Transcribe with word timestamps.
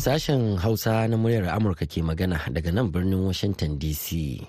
Sashen 0.00 0.56
Hausa 0.56 1.04
na 1.12 1.16
muryar 1.20 1.44
Amurka 1.52 1.84
ke 1.84 2.00
magana 2.00 2.40
daga 2.48 2.72
nan 2.72 2.88
birnin 2.88 3.20
Washington 3.20 3.76
DC. 3.76 4.40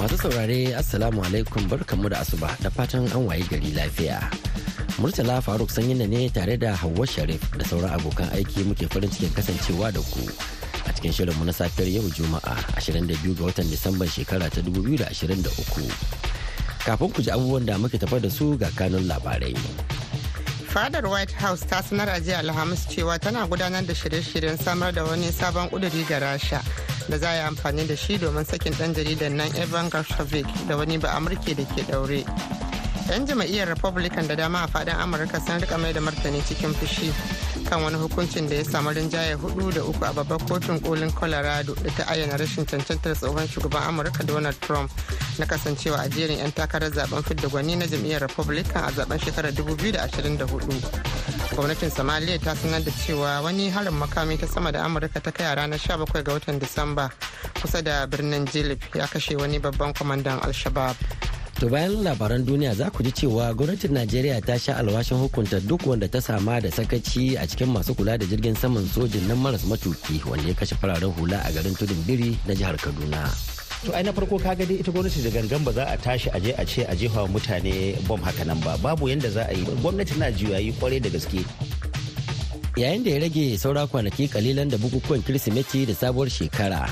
Masu 0.00 0.16
saurare 0.16 0.72
Assalamu 0.72 1.20
alaikum 1.20 1.68
barkanmu 1.68 2.08
da 2.08 2.24
asuba 2.24 2.48
da 2.64 2.72
fatan 2.72 3.04
an 3.12 3.28
waye 3.28 3.44
gari 3.52 3.68
lafiya. 3.76 4.16
Murtala 4.96 5.44
Faruk 5.44 5.68
sanyin 5.68 6.00
ne 6.08 6.32
tare 6.32 6.56
da 6.56 6.72
Hauwa 6.72 7.04
Sharif 7.04 7.44
da 7.52 7.60
sauran 7.68 7.92
abokan 7.92 8.32
aiki 8.32 8.64
muke 8.64 8.88
farin 8.88 9.12
cikin 9.12 9.28
kasancewa 9.36 9.92
da 9.92 10.00
ku 10.08 10.24
a 10.88 10.90
cikin 10.96 11.12
shirinmu 11.12 11.44
na 11.44 11.52
safiyar 11.52 12.00
yau 12.00 12.08
Juma'a 12.16 12.56
22 12.80 13.36
ga 13.36 13.44
watan 13.44 13.68
Disamban 13.68 14.08
shekara 14.08 14.48
ta 14.48 14.64
2023. 14.64 16.16
kafin 16.86 17.10
ku 17.12 17.18
ji 17.20 17.28
abubuwan 17.34 17.66
da 17.66 17.76
muke 17.76 17.98
tafa 18.00 18.16
da 18.24 18.30
su 18.32 18.56
ga 18.56 18.70
kanun 18.72 19.04
labarai. 19.04 19.95
Fadar 20.76 21.08
white 21.08 21.32
house 21.32 21.64
ta 21.64 21.80
sanar 21.80 22.08
a 22.14 22.20
jiya 22.20 22.38
alhamis 22.44 22.84
cewa 22.92 23.18
tana 23.18 23.46
gudanar 23.48 23.80
da 23.86 23.94
shirye-shiryen 23.94 24.58
samar 24.60 24.92
da 24.92 25.04
wani 25.04 25.32
sabon 25.32 25.70
kuduri 25.70 26.04
ga 26.08 26.18
rasha 26.20 26.60
da 27.08 27.16
za 27.16 27.30
a 27.30 27.34
yi 27.36 27.40
amfani 27.48 27.86
da 27.88 27.96
shi 27.96 28.18
domin 28.18 28.44
sakin 28.44 28.76
dan 28.76 28.92
jaridan 28.92 29.36
nan 29.40 29.48
evan 29.56 29.88
gershovic 29.88 30.44
da 30.68 30.76
wani 30.76 30.98
ba 30.98 31.16
amurke 31.16 31.56
da 31.56 31.64
ke 31.72 31.80
daure. 31.88 32.65
Yan 33.10 33.26
jam'iyyar 33.26 33.68
republican 33.68 34.26
da 34.28 34.34
dama 34.38 34.62
a 34.62 34.66
faɗin 34.66 34.94
amurka 34.98 35.38
sun 35.40 35.60
riƙa 35.60 35.78
mai 35.78 35.92
da 35.92 36.00
martani 36.00 36.42
cikin 36.42 36.74
fushi 36.74 37.12
kan 37.70 37.82
wani 37.82 37.96
hukuncin 37.96 38.48
da 38.48 38.54
ya 38.56 38.64
samu 38.64 38.90
rinjaye 38.90 39.34
huɗu 39.34 39.74
da 39.74 39.82
uku 39.84 40.04
a 40.04 40.12
babbar 40.12 40.38
kotun 40.48 40.80
kolin 40.80 41.12
colorado 41.12 41.74
da 41.74 41.90
ta 41.96 42.04
ayyana 42.10 42.36
rashin 42.38 42.64
cancantar 42.66 43.14
tsohon 43.14 43.46
shugaban 43.48 43.82
amurka 43.88 44.24
donald 44.26 44.58
trump 44.60 44.90
na 45.38 45.46
kasancewa 45.46 45.98
a 46.02 46.08
jerin 46.08 46.38
'yan 46.38 46.52
takarar 46.52 46.90
zaɓen 46.90 47.22
fidda 47.22 47.48
gwani 47.48 47.76
na 47.76 47.86
jam'iyyar 47.86 48.20
republican 48.22 48.84
a 48.84 48.90
zaɓen 48.90 49.18
shekarar 49.24 49.52
2024 49.52 51.16
gwamnatin 51.54 51.90
somaliya 51.90 52.38
ta 52.42 52.54
sanar 52.56 52.82
da 52.84 52.90
cewa 52.90 53.40
wani 53.42 53.70
harin 53.70 53.94
makami 53.94 54.38
ta 54.38 54.46
sama 54.46 54.72
da 54.72 54.82
amurka 54.84 55.20
ta 55.22 55.30
kai 55.30 55.46
a 55.46 55.54
ranar 55.54 55.78
17 55.78 56.22
ga 56.22 56.32
watan 56.32 56.58
disamba 56.58 57.10
kusa 57.62 57.82
da 57.82 58.06
birnin 58.06 58.46
jilib 58.46 58.82
ya 58.94 59.06
kashe 59.06 59.36
wani 59.36 59.58
babban 59.58 59.94
kwamandan 59.94 60.38
al-shabab. 60.42 60.96
To 61.56 61.72
bayan 61.72 62.04
labaran 62.04 62.44
duniya 62.44 62.74
za 62.76 62.90
ku 62.92 63.00
ji 63.02 63.08
cewa 63.12 63.48
gwamnatin 63.56 63.92
Najeriya 63.96 64.44
ta 64.44 64.58
sha 64.60 64.76
alwashin 64.76 65.16
hukunta 65.16 65.56
duk 65.64 65.86
wanda 65.88 66.04
ta 66.08 66.20
sama 66.20 66.60
da 66.60 66.68
sakaci 66.68 67.32
a 67.40 67.46
cikin 67.48 67.72
masu 67.72 67.96
kula 67.96 68.18
da 68.20 68.26
jirgin 68.28 68.52
saman 68.54 68.84
sojin 68.92 69.24
nan 69.24 69.38
maras 69.40 69.64
matuki 69.64 70.20
wanda 70.28 70.44
ya 70.48 70.52
kashe 70.54 70.76
fararen 70.76 71.08
hula 71.16 71.40
a 71.40 71.48
garin 71.56 71.72
tudun 71.72 71.96
biri 72.04 72.36
na 72.46 72.52
jihar 72.52 72.76
Kaduna. 72.76 73.24
to 73.88 73.92
ai 73.96 74.02
na 74.04 74.12
farko 74.12 74.36
kaga 74.36 74.66
dai 74.68 74.84
ita 74.84 74.92
gwamnati 74.92 75.24
da 75.24 75.30
gangan 75.32 75.64
ba 75.64 75.72
za 75.72 75.84
a 75.88 75.96
tashi 75.96 76.28
aje 76.36 76.52
a 76.60 76.64
ce 76.68 76.84
a 76.84 76.92
jefa 76.92 77.24
mutane 77.24 77.96
bom 78.04 78.20
haka 78.20 78.44
nan 78.44 78.60
ba. 78.60 78.76
Babu 78.76 79.08
yanda 79.08 79.30
za 79.32 79.48
a 79.48 79.54
yi. 79.56 79.64
Gwamnati 79.80 80.12
na 80.20 80.28
juyayi 80.28 80.76
ƙwarai 80.76 81.00
da 81.00 81.08
gaske. 81.08 81.40
Yayin 82.76 83.00
da 83.04 83.10
ya 83.16 83.20
rage 83.24 83.56
saura 83.56 83.86
kwanaki 83.88 84.28
kalilan 84.28 84.68
da 84.68 84.76
bukukuwan 84.76 85.24
Kirsimeti 85.24 85.86
da 85.88 85.94
sabuwar 85.96 86.28
shekara 86.28 86.84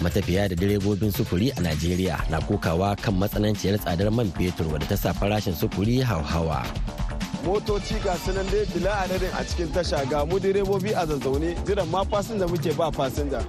matafiya 0.00 0.48
da 0.48 0.56
direbobin 0.56 1.12
sufuri 1.12 1.50
a 1.56 1.60
najeriya 1.60 2.16
na 2.30 2.40
kokawa 2.40 2.96
kan 2.96 3.14
matsananciyar 3.14 3.78
tsadar 3.78 4.10
man 4.10 4.32
fetur 4.32 4.66
wadda 4.72 4.86
ta 4.88 4.96
sa 4.96 5.12
farashin 5.12 5.54
sufuri 5.54 6.00
hauhawa. 6.00 6.64
Motoci 7.44 7.96
ga 8.04 8.12
sunan 8.20 8.44
dai 8.52 8.64
bila 8.72 8.92
adadin 9.04 9.32
a 9.32 9.40
cikin 9.48 9.68
tasha 9.72 10.04
ga 10.10 10.24
mu 10.28 10.36
direbobi 10.36 10.92
a 10.92 11.06
zazzaune 11.08 11.56
jiran 11.64 11.88
ma 11.88 12.04
fasinja 12.04 12.44
muke 12.48 12.72
ba 12.76 12.92
fasinja. 12.92 13.40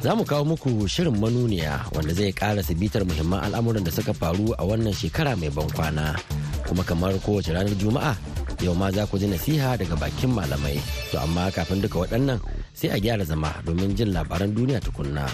Za 0.00 0.16
mu 0.16 0.24
kawo 0.24 0.44
muku 0.44 0.88
shirin 0.88 1.12
manuniya 1.20 1.84
wanda 1.92 2.14
zai 2.16 2.32
ƙara 2.32 2.64
bitar 2.72 3.04
muhimman 3.04 3.44
al'amuran 3.44 3.84
da 3.84 3.90
suka 3.92 4.14
faru 4.16 4.56
a 4.56 4.64
wannan 4.64 4.96
shekara 4.96 5.36
mai 5.36 5.52
ban 5.52 5.68
kwana. 5.76 6.16
Kuma 6.64 6.80
kamar 6.84 7.12
kowace 7.20 7.52
ranar 7.52 7.76
juma'a 7.76 8.16
yau 8.64 8.72
ma 8.74 8.88
za 8.90 9.04
ku 9.06 9.18
ji 9.20 9.28
nasiha 9.28 9.76
daga 9.76 9.96
bakin 10.00 10.32
malamai. 10.32 10.80
To 11.12 11.20
amma 11.20 11.52
kafin 11.52 11.84
duka 11.84 12.00
waɗannan 12.00 12.40
sai 12.72 12.88
a 12.88 12.96
gyara 13.00 13.24
zama 13.28 13.52
domin 13.68 13.92
jin 13.96 14.16
labaran 14.16 14.56
duniya 14.56 14.80
tukunna. 14.80 15.28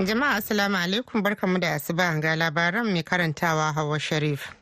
Jama'a 0.00 0.34
Assalamu 0.36 0.76
alaikum 0.76 1.22
barkamu 1.22 1.58
da 1.62 1.72
asuba 1.74 2.20
ga 2.20 2.36
labaran 2.36 2.84
mai 2.92 3.02
karantawa 3.02 3.72
Hawa 3.74 3.98
Sharif. 3.98 4.54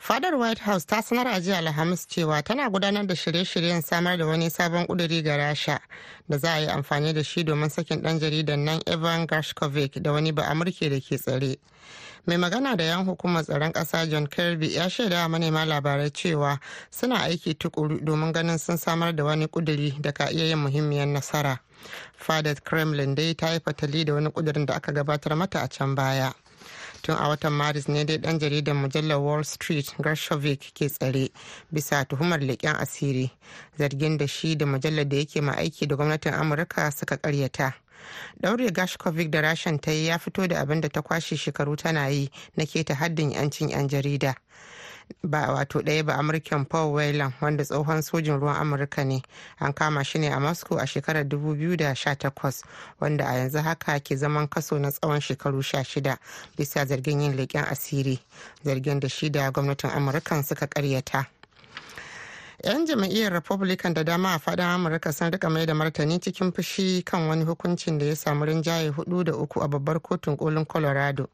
Fadar 0.00 0.36
White 0.36 0.58
House 0.58 0.84
ta 0.84 0.96
sanar 1.00 1.26
a 1.26 1.40
jiya 1.40 1.58
Alhamis 1.62 2.06
cewa 2.08 2.42
tana 2.42 2.68
gudanar 2.68 3.06
da 3.06 3.14
shirye-shiryen 3.14 3.82
samar 3.84 4.16
da 4.16 4.26
wani 4.26 4.50
sabon 4.50 4.84
kuduri 4.88 5.22
ga 5.22 5.36
Rasha 5.36 5.78
da 6.28 6.38
za 6.38 6.54
a 6.54 6.58
yi 6.60 6.66
amfani 6.66 7.14
da 7.14 7.22
shi 7.22 7.44
domin 7.44 7.70
sakin 7.70 8.02
dan 8.02 8.18
jaridan 8.18 8.64
nan 8.64 8.80
Evan 8.88 9.28
Gershkovich 9.28 10.02
da 10.02 10.10
wani 10.12 10.32
ba 10.32 10.42
Amurke 10.42 10.90
da 10.90 10.98
ke 10.98 11.16
tsare. 11.22 11.56
Mai 12.26 12.36
magana 12.36 12.76
da 12.76 12.84
yan 12.84 13.04
hukumar 13.06 13.44
tsaron 13.44 13.72
ƙasa 13.72 14.06
John 14.10 14.26
Kirby 14.26 14.74
ya 14.74 14.88
shaida 14.90 15.28
manema 15.28 15.64
labarai 15.64 16.10
cewa 16.10 16.58
suna 16.90 17.22
aiki 17.22 17.54
tukuru 17.54 18.00
domin 18.04 18.32
ganin 18.32 18.58
sun 18.58 18.76
samar 18.76 19.12
da 19.14 19.24
wani 19.24 19.46
kuduri 19.46 19.94
da 20.00 20.12
ka 20.12 20.26
iya 20.30 20.44
yin 20.44 20.58
muhimmiyar 20.58 21.06
nasara. 21.06 21.58
Fadar 22.18 22.60
Kremlin 22.64 23.14
dai 23.14 23.34
ta 23.34 23.52
yi 23.52 23.60
fatali 23.60 24.04
da 24.04 24.14
wani 24.14 24.30
kudurin 24.30 24.66
da 24.66 24.74
aka 24.74 24.92
gabatar 24.92 25.36
mata 25.36 25.62
a 25.62 25.68
can 25.68 25.94
baya. 25.94 26.32
tun 27.02 27.16
a 27.16 27.28
watan 27.28 27.52
maris 27.52 27.88
ne 27.88 28.04
dai 28.04 28.16
dan 28.18 28.38
jaridar 28.38 28.74
mujallar 28.74 29.20
wall 29.20 29.44
street 29.44 29.94
gershovic 30.02 30.72
ke 30.74 30.88
tsare 30.90 31.28
bisa 31.72 32.04
tuhumar 32.04 32.40
leƙen 32.40 32.74
asiri 32.80 33.30
zargin 33.78 34.18
da 34.18 34.26
shi 34.26 34.56
da 34.56 34.66
mujallar 34.66 35.08
da 35.08 35.16
yake 35.16 35.40
ma 35.40 35.52
aiki 35.52 35.86
da 35.86 35.96
gwamnatin 35.96 36.34
amurka 36.34 36.90
suka 36.90 37.16
karyata 37.16 37.72
daure 38.40 38.70
gashkovic 38.70 39.30
da 39.30 39.40
rashan 39.40 39.78
ta 39.80 39.90
yi 39.90 40.06
ya 40.06 40.18
fito 40.18 40.46
da 40.48 40.60
abin 40.60 40.80
da 40.80 40.88
ta 40.88 41.00
kwashe 41.02 41.36
shekaru 41.36 41.76
tana 41.76 42.08
yi 42.08 42.30
na 42.56 42.64
keta 42.64 42.94
haddin 42.94 43.30
yancin 43.32 43.68
'yan 43.70 43.88
jarida. 43.88 44.34
Ba 45.22 45.52
wato 45.52 45.82
ɗaya 45.82 46.04
ba 46.04 46.14
amurken 46.18 46.64
paul 46.68 46.92
whelan 46.92 47.32
wanda 47.40 47.64
tsohon 47.64 48.02
sojin 48.02 48.40
ruwan 48.40 48.56
amurka 48.56 49.04
ne. 49.04 49.22
An 49.60 49.72
kama 49.72 50.02
shi 50.04 50.18
ne 50.18 50.28
a 50.28 50.40
moscow 50.40 50.78
a 50.78 50.86
shekarar 50.86 51.24
2018 51.24 52.62
wanda 53.00 53.24
a 53.24 53.38
yanzu 53.38 53.62
haka 53.62 54.00
ke 54.00 54.16
zaman 54.16 54.48
kaso 54.48 54.78
na 54.78 54.90
tsawon 54.90 55.20
shekaru 55.20 55.62
16 55.62 56.16
bisa 56.56 56.84
zargin 56.86 57.20
yin 57.20 57.36
leƙen 57.36 57.64
asiri 57.70 58.18
zargin 58.64 59.00
da 59.00 59.08
shi 59.08 59.30
da 59.30 59.50
gwamnatin 59.50 59.90
amurkan 59.90 60.42
suka 60.42 60.66
karyata 60.66 61.26
'yan 62.66 62.84
jam'iyyar 62.86 63.32
republican 63.32 63.94
da 63.94 64.02
dama 64.06 64.32
a 64.34 64.38
faɗin 64.38 64.64
amurka 64.64 65.12
sun 65.12 65.30
riƙa 65.30 65.48
mai 65.50 65.66
da 65.66 65.74
martani 65.74 66.18
cikin 66.20 66.52
fushi 66.52 67.04
kan 67.04 67.28
wani 67.28 67.44
hukuncin 67.44 67.98
da 67.98 68.04
ya 68.06 68.14
samu 68.16 68.44
rinjaye 68.44 68.90
huɗu 68.90 69.24
da 69.24 69.32
uku 69.36 69.60
a 69.60 69.68
babbar 69.68 70.00
kotun 70.00 70.36
kolin 70.36 70.66
colorado 70.66 71.28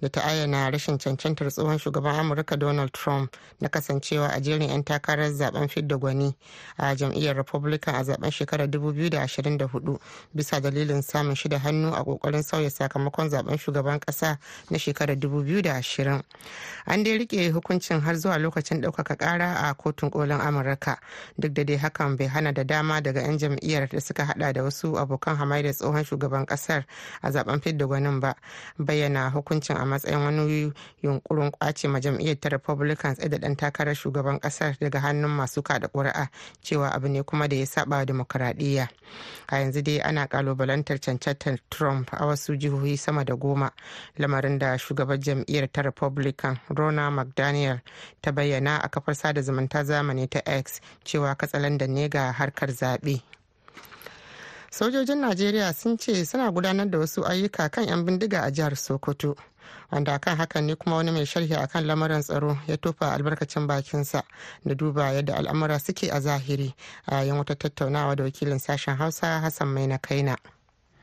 da 0.00 0.08
ta 0.08 0.20
ayyana 0.24 0.70
rashin 0.72 0.96
cancantar 0.98 1.50
tsohon 1.52 1.76
shugaban 1.78 2.14
amurka 2.18 2.56
donald 2.58 2.90
trump 2.92 3.36
na 3.60 3.68
kasancewa 3.68 4.28
a 4.32 4.40
jerin 4.40 4.68
'yan 4.70 4.82
takarar 4.82 5.28
zaɓen 5.30 5.68
fidda 5.68 5.96
gwani 5.98 6.34
a 6.78 6.94
jam'iyyar 6.96 7.36
republican 7.36 7.94
a 7.94 8.02
zaɓen 8.04 8.30
shekarar 8.32 8.66
2024 8.68 9.98
bisa 10.34 10.60
dalilin 10.60 11.02
samun 11.02 11.34
shida 11.34 11.58
hannu 11.58 11.92
a 11.92 12.00
ƙoƙarin 12.02 12.42
sauya 12.42 12.70
sakamakon 12.70 13.28
zaɓen 13.28 13.58
shugaban 13.58 14.00
kasa 14.00 14.38
na 14.70 14.78
shekarar 14.78 15.16
2020 15.20 16.22
an 16.86 17.02
dai 17.04 17.18
riƙe 17.18 17.52
hukuncin 17.52 18.00
har 18.00 18.14
zuwa 18.16 18.38
lokacin 18.38 18.80
ɗaukaka 18.80 19.16
ƙara 19.18 19.68
a 19.68 19.74
kotun 19.74 20.10
kolin 20.10 20.40
amurka. 20.40 20.77
Amurka. 20.78 20.98
Duk 21.38 21.52
da 21.54 21.64
dai 21.64 21.76
hakan 21.76 22.16
bai 22.16 22.26
hana 22.26 22.52
da 22.52 22.64
dama 22.64 23.00
daga 23.00 23.20
'yan 23.20 23.38
jam'iyyar 23.38 23.88
da 23.90 24.00
suka 24.00 24.24
hada 24.24 24.52
da 24.52 24.62
wasu 24.62 24.96
abokan 24.98 25.36
hamaida 25.36 25.72
tsohon 25.72 26.04
shugaban 26.04 26.46
ƙasar 26.46 26.84
a 27.22 27.30
zaɓen 27.30 27.60
fidda 27.62 27.86
gwanin 27.86 28.20
ba. 28.20 28.34
Bayyana 28.78 29.30
hukuncin 29.30 29.76
a 29.76 29.84
matsayin 29.84 30.24
wani 30.24 30.72
yunkurin 31.02 31.50
ƙwace 31.52 31.88
ma 31.88 31.98
jam'iyyar 32.00 32.40
ta 32.40 32.48
republicans 32.48 33.18
da 33.18 33.38
dan 33.38 33.56
takarar 33.56 33.94
shugaban 33.94 34.40
ƙasar 34.40 34.76
daga 34.80 35.00
hannun 35.00 35.30
masu 35.30 35.62
kada 35.62 35.88
ƙuri'a 35.88 36.28
cewa 36.62 36.90
abu 36.94 37.08
ne 37.08 37.22
kuma 37.22 37.48
da 37.48 37.56
ya 37.56 37.66
saba 37.66 38.04
demokuraɗiyya 38.06 38.88
a 39.48 39.56
yanzu 39.56 39.82
dai 39.82 40.00
ana 40.00 40.26
kalubalantar 40.26 40.98
cancantar 41.00 41.58
trump 41.70 42.10
a 42.12 42.26
wasu 42.26 42.56
jihohi 42.56 42.98
sama 42.98 43.24
da 43.24 43.34
goma 43.34 43.70
lamarin 44.18 44.58
da 44.58 44.76
shugaban 44.78 45.20
jam'iyyar 45.20 45.72
ta 45.72 45.82
republican 45.82 46.58
rona 46.68 47.10
mcdaniel 47.10 47.80
ta 48.22 48.32
bayyana 48.32 48.78
a 48.82 48.88
kafar 48.88 49.14
sada 49.14 49.40
zumunta 49.42 49.84
zamani 49.84 50.28
ta 50.28 50.40
x 50.58 50.80
cewa 51.04 51.34
katsalandan 51.34 51.90
ne 51.94 52.08
ga 52.08 52.32
harkar 52.32 52.68
zaɓe. 52.70 53.22
sojojin 54.70 55.18
najeriya 55.20 55.72
sun 55.72 55.96
ce 55.98 56.24
suna 56.24 56.50
gudanar 56.52 56.90
da 56.90 56.98
wasu 56.98 57.24
ayyuka 57.26 57.68
kan 57.70 57.84
'yan 57.88 58.04
bindiga 58.04 58.42
a 58.42 58.50
jihar 58.50 58.76
sokoto 58.76 59.34
wanda 59.90 60.18
kan 60.18 60.36
hakan 60.36 60.64
ne 60.66 60.74
kuma 60.74 60.96
wani 60.96 61.10
mai 61.10 61.24
sharhi 61.26 61.54
akan 61.56 61.86
lamarin 61.86 62.22
tsaro 62.22 62.58
ya 62.66 62.76
tofa 62.76 63.12
albarkacin 63.12 63.66
bakinsa 63.66 64.22
da 64.64 64.74
duba 64.74 65.12
yadda 65.12 65.34
al'amura 65.36 65.78
suke 65.78 66.10
a 66.12 66.20
zahiri 66.20 66.74
a 67.06 67.14
yayin 67.16 67.36
wata 67.38 67.54
tattaunawa 67.54 68.16
da 68.16 68.24
wakilin 68.24 68.58
sashen 68.58 68.96
hausa 68.96 69.40
hassan 69.40 69.68
mai 69.68 69.86
na 69.86 69.98
kaina 69.98 70.36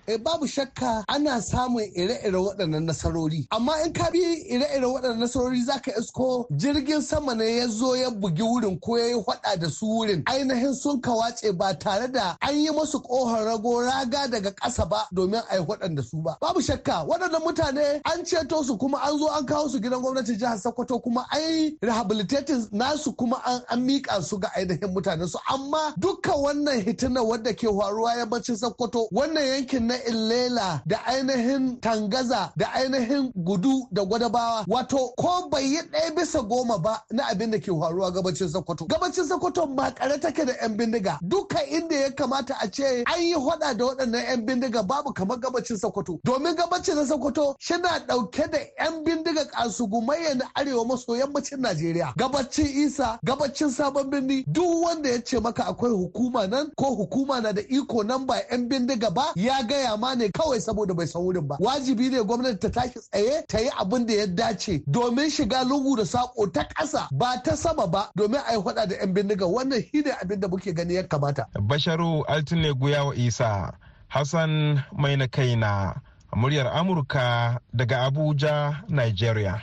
eh, 0.07 0.17
babu 0.17 0.47
shakka 0.47 1.03
ana 1.07 1.41
samun 1.41 1.83
ire-ire 1.95 2.37
waɗannan 2.37 2.85
nasarori. 2.85 3.47
Amma 3.51 3.73
in 3.85 3.93
ka 3.93 4.09
bi 4.11 4.19
ire-ire 4.19 4.85
waɗannan 4.85 5.19
nasarori 5.19 5.61
zaka 5.65 5.91
isko 5.99 6.45
jirgin 6.57 7.01
sama 7.01 7.35
ne 7.35 7.57
ya 7.57 7.67
zo 7.67 7.95
ya 7.95 8.09
bugi 8.09 8.41
wurin 8.41 8.79
ko 8.79 8.97
ya 8.97 9.05
yi 9.07 9.13
hwada 9.13 9.57
da 9.59 9.69
su 9.69 9.85
wurin. 9.85 10.23
Ainihin 10.25 10.73
sun 10.75 11.01
kawace 11.01 11.51
ba 11.57 11.73
tare 11.73 12.07
da 12.11 12.35
an 12.41 12.55
yi 12.55 12.69
masu 12.71 12.99
kohon 13.01 13.45
rago 13.45 13.81
raga 13.81 14.27
daga 14.27 14.51
ƙasa 14.51 14.89
ba 14.89 15.07
domin 15.13 15.41
a 15.49 15.57
yi 15.57 15.63
waɗanda 15.65 16.03
su 16.03 16.17
ba. 16.21 16.37
Babu 16.41 16.61
shakka 16.61 17.05
waɗannan 17.07 17.41
mutane 17.41 18.01
an 18.05 18.23
ceto 18.25 18.63
su 18.63 18.77
kuma 18.77 18.99
an 19.03 19.17
zo 19.17 19.27
an 19.29 19.45
kawo 19.45 19.69
su 19.69 19.79
gidan 19.79 20.01
gwamnatin 20.01 20.37
jihar 20.37 20.57
sokoto 20.59 21.01
kuma 21.01 21.25
an 21.31 21.41
yi 21.41 21.77
rehabilitating 21.81 22.69
nasu 22.71 23.15
kuma 23.17 23.41
an 23.69 23.81
miƙa 23.87 24.21
su 24.23 24.37
ga 24.37 24.49
ainihin 24.55 24.93
mutanen 24.93 25.27
su. 25.27 25.37
Amma 25.49 25.93
duka 25.99 26.31
wannan 26.31 26.81
hitina 26.85 27.23
wadda 27.23 27.53
ke 27.53 27.67
faruwa 27.67 28.15
yammacin 28.17 28.57
sokoto 28.57 29.07
wannan 29.11 29.43
yankin 29.45 29.87
na 29.87 29.94
illela 30.07 30.81
da 30.85 30.97
ainihin 31.05 31.79
tangaza 31.81 32.51
da 32.57 32.65
ainihin 32.73 33.31
gudu 33.35 33.87
da 33.91 34.03
gwadabawa. 34.05 34.65
Wato 34.67 35.13
ko 35.17 35.49
bai 35.49 35.63
yi 35.63 35.81
ɗaya 35.81 36.15
bisa 36.15 36.41
goma 36.41 36.77
ba 36.81 37.01
na 37.11 37.23
abin 37.27 37.51
da 37.51 37.57
ke 37.59 37.71
faruwa 37.71 38.11
gabacin 38.11 38.49
sokoto. 38.49 38.85
Gabacin 38.87 39.25
sokoto 39.27 39.65
makare 39.67 40.19
take 40.21 40.45
da 40.45 40.53
yan 40.61 40.77
bindiga. 40.77 41.19
Duka 41.21 41.59
inda 41.65 41.95
ya 41.95 42.09
kamata 42.11 42.55
a 42.61 42.67
ce 42.69 43.03
an 43.05 43.21
yi 43.21 43.33
hada 43.33 43.73
da 43.77 43.85
waɗannan 43.85 44.23
yan 44.29 44.45
bindiga 44.45 44.83
babu 44.87 45.13
kamar 45.13 45.37
gabacin 45.37 45.77
sokoto. 45.77 46.19
Domin 46.25 46.55
gabacin 46.55 46.95
na 46.95 47.05
sokoto 47.05 47.55
shina 47.59 47.99
ɗauke 48.07 48.51
da 48.51 48.57
yan 48.79 49.03
bindiga 49.03 49.45
kasugumai 49.45 50.35
na 50.37 50.45
arewa 50.55 50.85
maso 50.87 51.15
yammacin 51.15 51.59
najeriya. 51.61 52.13
Gabacin 52.17 52.65
isa 52.67 53.19
gabacin 53.25 53.69
sabon 53.69 54.09
birni 54.09 54.43
duk 54.47 54.83
wanda 54.85 55.09
ya 55.09 55.19
ce 55.23 55.39
maka 55.39 55.63
akwai 55.67 55.91
hukuma 55.91 56.47
nan 56.49 56.71
ko 56.75 56.95
hukuma 56.95 57.41
na 57.41 57.51
da 57.51 57.61
iko 57.61 58.03
nan 58.03 58.25
ba 58.25 58.41
yan 58.51 58.67
bindiga 58.69 59.09
ba 59.13 59.31
ya 59.35 59.61
gaya 59.63 59.84
ma 59.99 60.15
ne 60.15 60.29
kawai 60.29 60.59
saboda 60.61 60.93
bai 60.95 61.05
san 61.07 61.21
wurin 61.21 61.47
ba. 61.47 61.57
Wajibi 61.59 62.09
ne 62.09 62.23
gwamnati 62.23 62.59
ta 62.59 62.69
tashi 62.69 62.99
tsaye 62.99 63.45
ta 63.47 63.59
yi 63.59 63.69
abin 63.77 64.05
da 64.05 64.13
ya 64.13 64.25
dace 64.27 64.81
domin 64.87 65.29
shiga 65.29 65.63
lungu 65.63 65.95
da 65.97 66.05
sako 66.05 66.47
ta 66.51 66.63
ƙasa 66.63 67.07
ba 67.11 67.37
ta 67.43 67.55
sama 67.55 67.87
ba 67.87 68.09
domin 68.17 68.41
a 68.47 68.53
yi 68.55 68.61
hada 68.65 68.85
da 68.87 68.95
yan 68.95 69.13
bindiga. 69.13 69.45
Wannan 69.45 69.81
shi 69.81 70.01
ne 70.01 70.11
abin 70.21 70.39
da 70.39 70.47
muke 70.47 70.73
gani 70.73 70.93
ya 70.95 71.03
kamata. 71.03 71.45
Basharu 71.61 72.23
altine 72.27 72.73
guyawa 72.73 73.15
isa 73.15 73.73
hassan 74.07 74.83
mai 74.97 75.15
na 75.15 75.27
kaina 75.27 76.01
muryar 76.35 76.67
amurka 76.67 77.59
daga 77.73 78.03
abuja 78.05 78.83
nigeria. 78.89 79.61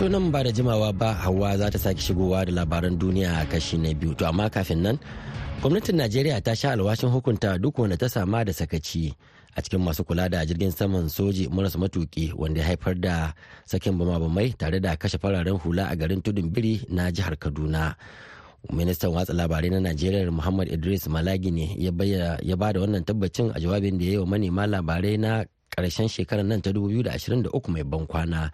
To 0.00 0.08
nan 0.08 0.32
ba 0.32 0.40
da 0.40 0.48
jimawa 0.48 0.96
ba 0.96 1.12
hawa 1.12 1.60
za 1.60 1.68
ta 1.68 1.76
sake 1.78 2.00
shigowa 2.00 2.48
da 2.48 2.52
labaran 2.56 2.96
duniya 2.96 3.36
a 3.36 3.44
kashi 3.44 3.76
na 3.76 3.92
biyu. 3.92 4.16
To 4.16 4.24
amma 4.24 4.48
kafin 4.48 4.80
nan 4.80 4.96
gwamnatin 5.60 6.00
najeriya 6.00 6.40
ta 6.40 6.54
sha 6.56 6.72
alwashin 6.72 7.12
hukunta 7.12 7.60
duk 7.60 7.76
wanda 7.78 8.00
ta 8.00 8.08
sama 8.08 8.40
da 8.44 8.48
sakaci 8.52 9.12
a 9.56 9.60
cikin 9.60 9.84
masu 9.84 10.00
kula 10.08 10.24
da 10.32 10.40
jirgin 10.48 10.72
saman 10.72 11.08
soji 11.12 11.52
marasa 11.52 11.76
matuki 11.78 12.32
wanda 12.32 12.60
ya 12.64 12.66
haifar 12.72 12.94
da 12.96 13.34
sakin 13.68 13.92
bama-bamai 14.00 14.56
tare 14.56 14.80
da 14.80 14.96
kashe 14.96 15.18
fararen 15.20 15.60
hula 15.60 15.92
a 15.92 15.96
garin 15.96 16.22
tudun 16.24 16.48
biri 16.48 16.80
na 16.88 17.12
jihar 17.12 17.36
kaduna. 17.36 17.92
Ministan 18.72 19.12
watsa 19.12 19.36
labarai 19.36 19.68
na 19.68 19.84
najeriya 19.84 20.32
muhammad 20.32 20.72
idris 20.72 21.12
malagi 21.12 21.52
ne 21.52 21.76
ya 21.76 22.56
ba 22.56 22.72
da 22.72 22.80
wannan 22.80 23.04
tabbacin 23.04 23.52
a 23.52 23.60
jawabin 23.60 24.00
da 24.00 24.04
ya 24.08 24.10
yi 24.10 24.18
wa 24.24 24.26
manema 24.32 24.64
labarai 24.66 25.20
na 25.20 25.44
ƙarshen 25.76 26.08
shekarar 26.08 26.44
nan 26.48 26.64
ta 26.64 26.72
2023 26.72 27.52
mai 27.68 27.84
ban 27.84 28.06
kwana. 28.08 28.48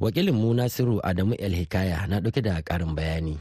Wakilin 0.00 0.34
mu 0.34 0.54
nasiru 0.54 1.00
adamu 1.02 1.34
el 1.34 1.54
hikaya 1.54 2.06
na 2.06 2.20
ɗauke 2.20 2.42
da 2.42 2.62
karin 2.62 2.94
bayani. 2.94 3.38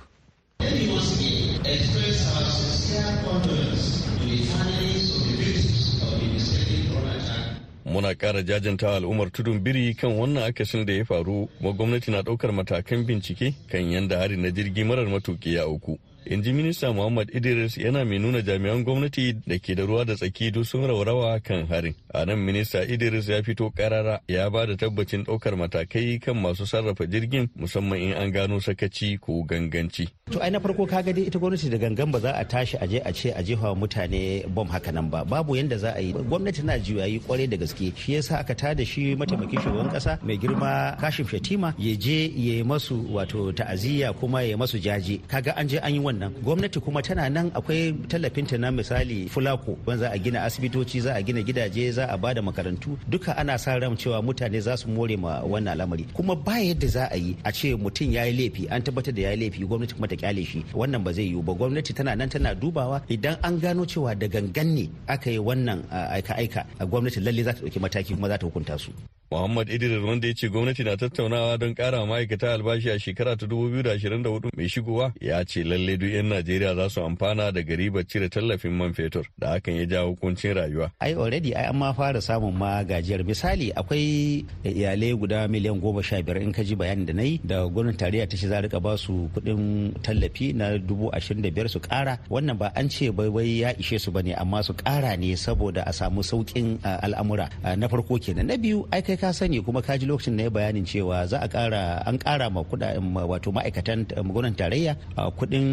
Muna 7.86 8.14
ƙara 8.16 8.44
jajanta 8.44 8.96
al'ummar 8.96 9.32
tudun 9.32 9.60
biri 9.64 9.94
kan 9.96 10.12
wannan 10.18 10.44
akasin 10.44 10.86
da 10.86 10.94
ya 10.94 11.06
faru 11.06 11.48
kuma 11.58 11.72
gwamnati 11.74 12.12
na 12.12 12.22
ɗaukar 12.22 12.52
matakan 12.52 13.06
bincike 13.06 13.54
kan 13.72 13.92
yadda 13.92 14.18
hari 14.18 14.38
na 14.38 14.50
jirgi 14.52 14.84
marar 14.84 15.06
matuƙi 15.08 15.54
ya 15.54 15.64
auku. 15.64 15.98
In 16.26 16.42
ji 16.44 16.54
minista 16.54 16.94
muhammad 16.94 17.30
idris 17.36 17.78
yana 17.78 18.06
mai 18.06 18.20
nuna 18.20 18.42
jami'an 18.42 18.84
gwamnati 18.84 19.34
da 19.48 19.58
ke 19.60 19.76
da 19.76 19.84
ruwa 19.86 20.06
da 20.06 20.16
tsaki 20.16 20.52
duk 20.52 20.66
sun 20.66 20.88
raurawa 20.88 21.40
kan 21.44 21.66
harin. 21.68 21.94
A 22.14 22.26
nan 22.26 22.40
minista 22.40 22.84
idris 22.84 23.28
ya 23.30 23.44
fito 23.44 23.70
karara 23.70 24.20
ya 24.28 24.50
ba 24.50 24.66
da 24.66 24.76
tabbacin 24.76 25.24
ɗaukar 25.24 25.56
matakai 25.56 26.20
kan 26.22 26.38
masu 26.38 26.66
sarrafa 26.68 27.06
jirgin 27.06 27.50
musamman 27.56 28.00
in 28.02 28.14
an 28.14 28.32
gano 28.32 28.60
sakaci 28.60 29.20
ko 29.20 29.44
ganganci. 29.44 30.08
To 30.32 30.40
ai 30.42 30.50
na 30.50 30.60
farko 30.60 30.88
kaga 30.88 31.14
dai 31.14 31.28
ita 31.28 31.40
gwamnati 31.40 31.70
da 31.70 31.78
gangan 31.78 32.12
ba 32.12 32.20
za 32.20 32.32
a 32.34 32.44
tashi 32.46 32.78
aje 32.78 33.02
a 33.06 33.12
ce 33.14 33.30
a 33.36 33.42
jefa 33.44 33.76
mutane 33.76 34.46
bom 34.56 34.68
haka 34.68 34.92
nan 34.92 35.10
ba. 35.10 35.26
Babu 35.26 35.56
yanda 35.56 35.78
za 35.78 35.92
a 35.96 36.02
yi. 36.02 36.14
Gwamnati 36.14 36.64
na 36.64 36.78
juyayi 36.80 37.20
ƙwarai 37.22 37.50
da 37.50 37.58
gaske. 37.58 37.94
Shi 37.98 38.14
yasa 38.16 38.40
aka 38.40 38.56
tada 38.56 38.86
shi 38.86 39.16
mataimakin 39.16 39.60
shugaban 39.62 39.92
kasa 39.92 40.20
mai 40.24 40.38
girma 40.38 40.98
kashif 41.02 41.30
shatima 41.32 41.74
ya 41.78 41.96
je 41.96 42.20
ya 42.34 42.54
yi 42.60 42.64
masu 42.64 42.96
wato 43.14 43.52
ta'aziyya 43.54 44.14
kuma 44.20 44.42
ya 44.44 44.58
masu 44.58 44.80
jaje. 44.80 45.20
Kaga 45.28 45.54
an 45.58 45.68
je 45.68 45.78
an 45.80 45.94
yi 45.94 46.00
wannan. 46.16 46.32
Gwamnati 46.44 46.80
kuma 46.80 47.02
tana 47.02 47.30
nan 47.30 47.52
akwai 47.54 47.94
tallafinta 48.08 48.58
na 48.58 48.72
misali 48.72 49.30
fulako 49.30 49.78
wanda 49.86 50.08
za 50.08 50.12
a 50.14 50.18
gina 50.20 50.44
asibitoci 50.44 51.02
za 51.02 51.16
a 51.16 51.22
gina 51.24 51.42
gidaje 51.44 51.92
za 51.92 52.08
a 52.10 52.18
ba 52.18 52.34
da 52.34 52.42
makarantu. 52.42 52.98
Duka 53.10 53.38
ana 53.38 53.58
sa 53.58 53.78
ran 53.80 53.98
cewa 53.98 54.22
mutane 54.22 54.60
za 54.62 54.78
su 54.78 54.88
more 54.90 55.18
ma 55.18 55.42
wannan 55.44 55.74
al'amari. 55.76 56.04
Kuma 56.14 56.36
ba 56.36 56.60
yadda 56.60 56.88
za 56.88 57.04
a 57.12 57.18
yi 57.18 57.36
a 57.44 57.52
ce 57.52 57.76
mutum 57.76 58.12
ya 58.12 58.24
yi 58.26 58.34
laifi 58.38 58.68
an 58.70 58.82
tabbatar 58.82 59.14
da 59.14 59.22
ya 59.22 59.32
yi 59.32 59.38
laifi 59.38 59.66
gwamnati 59.66 59.94
kuma 59.96 60.08
ta 60.08 60.16
ƙyale 60.16 60.46
shi. 60.46 60.66
Wannan 60.74 61.04
ba 61.04 61.12
zai 61.14 61.28
yiwu 61.30 61.44
ba. 61.44 61.54
Gwamnati 61.54 61.94
tana 61.94 62.16
nan 62.16 62.30
tana 62.30 62.56
dubawa. 62.56 63.02
Idan 63.10 63.38
an 63.44 63.60
gano 63.60 63.86
cewa 63.86 64.16
da 64.16 64.28
gangan 64.28 64.68
ne 64.76 64.90
aka 65.08 65.30
yi 65.32 65.40
wannan 65.40 65.84
aika-aika 65.92 66.66
gwamnati 66.90 67.20
lalle 67.20 67.44
za 67.44 67.54
ta 67.54 67.62
ɗauki 67.62 67.80
mataki 67.80 68.14
kuma 68.16 68.28
za 68.30 68.38
ta 68.38 68.46
hukunta 68.48 68.78
su. 68.80 68.92
Muhammad 69.32 69.70
Idris 69.70 70.04
wanda 70.04 70.28
ya 70.28 70.34
ce 70.34 70.50
gwamnati 70.50 70.84
na 70.84 70.98
tattaunawa 70.98 71.58
don 71.58 71.74
kara 71.76 72.06
ma'aikata 72.06 72.54
albashi 72.54 72.90
a 72.90 73.00
shekara 73.00 73.36
ta 73.38 73.46
2024 73.46 74.50
mai 74.58 74.70
shigowa 74.70 75.12
ya 75.22 75.44
ce 75.46 75.64
lalle 75.64 75.98
duk 75.98 76.10
'yan 76.10 76.26
Najeriya 76.30 76.76
za 76.76 76.90
su 76.90 77.02
amfana 77.02 77.52
da 77.52 77.62
ribar 77.62 78.04
cire 78.08 78.30
tallafin 78.30 78.72
man 78.72 78.94
fetur 78.94 79.26
da 79.38 79.58
hakan 79.58 79.76
ya 79.76 79.86
jawo 79.86 80.10
hukuncin 80.16 80.54
rayuwa. 80.54 80.92
Ai 81.00 81.14
already 81.14 81.54
ai 81.56 81.66
an 81.70 81.78
ma 81.78 81.94
fara 81.94 82.22
samun 82.22 82.54
ma 82.56 82.84
gajiyar. 82.84 83.24
Misali 83.26 83.72
akwai 83.76 84.46
iyalai 84.64 85.14
guda 85.18 85.48
miliyan 85.48 85.80
goma 85.82 86.04
sha 86.04 86.22
biyar 86.22 86.42
in 86.42 86.52
ka 86.54 86.64
ji 86.64 86.76
bayanin 86.76 87.06
da 87.06 87.14
na 87.14 87.24
yi 87.24 87.42
da 87.44 87.68
gwamnatin 87.68 87.98
tarayya 88.00 88.28
ta 88.30 88.38
ce 88.38 88.48
za 88.48 88.62
riƙa 88.62 88.80
ba 88.82 88.98
su 88.98 89.30
kuɗin 89.36 89.94
tallafi 90.02 90.54
na 90.54 90.78
dubu 90.78 91.10
ashirin 91.12 91.42
da 91.42 91.50
biyar 91.52 91.70
su 91.70 91.80
ƙara. 91.80 92.18
Wannan 92.30 92.58
ba 92.58 92.72
an 92.76 92.90
ce 92.90 93.12
bai 93.12 93.28
wai 93.28 93.60
ya 93.62 93.74
ishe 93.76 94.00
su 94.00 94.12
ba 94.12 94.22
ne 94.24 94.34
amma 94.34 94.64
su 94.64 94.74
ƙara 94.74 95.18
ne 95.20 95.36
saboda 95.36 95.84
a 95.86 95.92
samu 95.94 96.22
sauƙin 96.24 96.78
al'amura. 96.84 97.50
Na 97.76 97.88
farko 97.88 98.18
kenan. 98.22 98.48
Na 98.48 98.56
biyu 98.58 98.88
ai 98.92 99.02
kai 99.02 99.18
ka 99.26 99.34
sani 99.34 99.58
kuma 99.66 99.82
ka 99.82 99.98
ji 99.98 100.06
lokacin 100.06 100.38
na 100.38 100.44
ya 100.46 100.50
bayanin 100.54 100.86
cewa 100.86 101.26
za 101.26 101.42
a 101.42 101.48
kara 101.50 101.98
an 102.06 102.14
kara 102.22 102.46
ma 102.50 102.62
kuɗaɗen 102.62 103.10
wato 103.26 103.50
ma'aikatan 103.50 104.06
gwamnatin 104.30 104.54
tarayya 104.62 104.94
kuɗin 105.18 105.66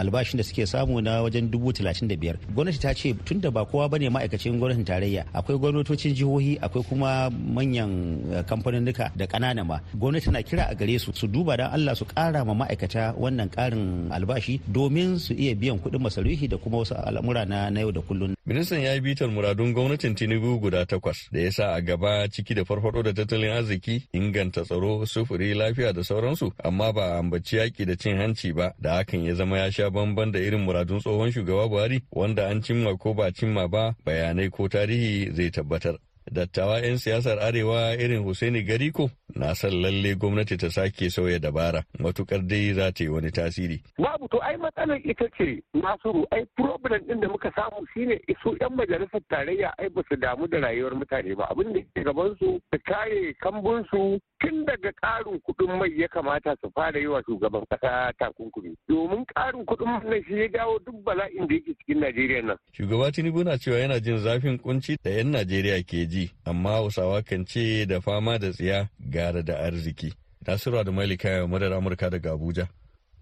albashin 0.00 0.36
da 0.36 0.44
suke 0.44 0.66
samu 0.68 1.00
na 1.00 1.24
wajen 1.24 1.48
dubu 1.48 1.72
talatin 1.72 2.08
da 2.12 2.16
biyar. 2.20 2.36
Gwamnati 2.52 2.76
ta 2.78 2.92
ce 2.92 3.14
tun 3.24 3.40
da 3.40 3.48
ba 3.50 3.64
kowa 3.64 3.88
ba 3.88 3.96
ne 3.98 4.12
ma'aikacin 4.12 4.60
gwamnatin 4.60 4.84
tarayya 4.84 5.24
akwai 5.32 5.56
gwamnatocin 5.56 6.12
jihohi 6.12 6.60
akwai 6.60 6.84
kuma 6.84 7.30
manyan 7.32 8.20
kamfaninnika 8.44 9.12
da 9.16 9.24
ƙanana 9.24 9.64
ma. 9.64 9.80
Gwamnati 9.96 10.28
na 10.30 10.42
kira 10.44 10.68
a 10.68 10.74
gare 10.76 10.98
su 11.00 11.08
su 11.16 11.24
duba 11.26 11.56
dan 11.56 11.72
Allah 11.72 11.96
su 11.96 12.04
kara 12.04 12.44
ma 12.44 12.52
ma'aikata 12.52 13.16
wannan 13.16 13.48
karin 13.48 14.12
albashi 14.12 14.60
domin 14.68 15.16
su 15.18 15.32
iya 15.32 15.54
biyan 15.56 15.80
kuɗin 15.80 16.04
masarufi 16.04 16.48
da 16.52 16.56
kuma 16.60 16.84
wasu 16.84 16.92
al'amura 17.00 17.48
na 17.48 17.72
yau 17.80 17.92
da 17.92 18.00
kullum 18.04 18.36
ministan 18.48 18.80
ya 18.80 18.92
yi 18.94 19.00
bitar 19.00 19.28
muradun 19.28 19.72
gwamnatin 19.72 20.14
tinubu 20.14 20.58
guda 20.60 20.84
takwas 20.86 21.28
da 21.32 21.40
ya 21.40 21.52
sa 21.52 21.64
a 21.76 21.80
gaba 21.80 22.28
ciki 22.48 22.54
da 22.54 22.64
farfado 22.64 23.02
da 23.02 23.12
tattalin 23.14 23.50
arziki 23.50 24.02
inganta 24.12 24.62
tsaro 24.64 25.06
sufuri 25.06 25.54
lafiya 25.54 25.92
da 25.92 26.04
sauransu. 26.04 26.52
Amma 26.64 26.92
ba 26.92 27.02
a 27.02 27.18
ambaci 27.18 27.56
yaƙi 27.56 27.84
da 27.86 27.96
cin 27.96 28.16
hanci 28.16 28.52
ba 28.52 28.74
da 28.80 28.96
hakan 28.96 29.24
ya 29.24 29.34
zama 29.34 29.58
ya 29.58 29.70
sha 29.70 29.90
bamban 29.90 30.32
da 30.32 30.38
irin 30.38 30.60
muradun 30.64 31.00
tsohon 31.00 31.30
shugaba 31.32 31.68
buhari 31.68 32.02
wanda 32.10 32.46
an 32.48 32.62
cimma 32.62 32.96
ko 32.98 33.14
ba 33.14 33.30
cimma 33.32 33.68
ba 33.68 33.94
bayanai 34.04 34.50
ko 34.50 34.68
tarihi 34.68 35.30
zai 35.34 35.50
tabbatar. 35.50 35.98
Dattawa 36.32 36.80
'yan 36.80 36.96
siyasar 36.98 37.38
arewa 37.38 37.94
irin 37.98 38.22
Hussaini 38.24 38.62
Gariko 38.62 39.10
na 39.34 39.54
son 39.54 39.74
lalle 39.82 40.14
gwamnati 40.14 40.56
ta 40.56 40.70
sake 40.70 41.10
sauya 41.10 41.38
dabara 41.38 41.82
matuƙar 41.98 42.46
dai 42.46 42.72
za 42.74 42.92
ta 42.92 43.04
yi 43.04 43.08
wani 43.10 43.30
tasiri. 43.30 43.82
Babu 43.98 44.28
to 44.28 44.38
ai 44.42 44.56
matsalar 44.56 45.00
ita 45.04 45.28
ce 45.36 45.62
Nasiru 45.74 46.24
ai 46.32 46.44
problem 46.56 47.02
din 47.06 47.20
da 47.20 47.28
muka 47.28 47.50
samu 47.56 47.84
shine 47.94 48.18
su 48.42 48.56
'yan 48.60 48.74
majalisar 48.76 49.20
tarayya 49.30 49.72
ai 49.78 49.88
ba 49.88 50.02
su 50.08 50.16
damu 50.16 50.46
da 50.48 50.58
rayuwar 50.60 50.94
mutane 50.94 51.34
ba 51.36 51.44
abin 51.50 51.72
da 51.72 51.80
ke 51.94 52.04
gaban 52.04 52.36
su 52.38 52.60
su 52.72 52.78
kare 52.84 53.34
kambun 53.42 53.84
su 53.90 54.18
tun 54.40 54.64
daga 54.64 54.92
ƙarin 55.02 55.40
kuɗin 55.40 55.78
mai 55.78 55.90
ya 56.00 56.08
kamata 56.08 56.56
su 56.60 56.70
fara 56.74 56.98
yi 56.98 57.06
wa 57.06 57.22
shugaban 57.22 57.64
ƙasa 57.70 58.12
takunkumi 58.18 58.74
domin 58.88 59.24
ƙarin 59.34 59.64
kuɗin 59.64 60.04
mai 60.08 60.22
shi 60.22 60.34
ya 60.40 60.48
dawo 60.48 60.78
duk 60.84 60.94
bala'in 61.04 61.46
da 61.48 61.54
yake 61.54 61.74
cikin 61.78 62.00
Najeriya 62.00 62.42
nan. 62.44 62.56
Shugaba 62.72 63.10
Tinubu 63.12 63.44
na 63.44 63.56
cewa 63.58 63.78
yana 63.78 64.00
jin 64.00 64.18
zafin 64.18 64.58
kunci 64.58 64.96
da 65.02 65.10
'yan 65.10 65.32
Najeriya 65.32 65.82
ke 65.86 66.06
ji 66.08 66.30
amma 66.46 66.70
Hausawa 66.70 67.22
kan 67.24 67.44
ce 67.46 67.84
da 67.86 68.00
fama 68.00 68.38
da 68.38 68.50
tsiya 68.52 68.88
gara 69.10 69.42
da 69.42 69.54
arziki. 69.54 70.12
Nasiru 70.46 70.84
da 70.84 70.92
Malika 70.92 71.46
madar 71.46 71.72
Amurka 71.72 72.10
daga 72.10 72.32
Abuja, 72.32 72.68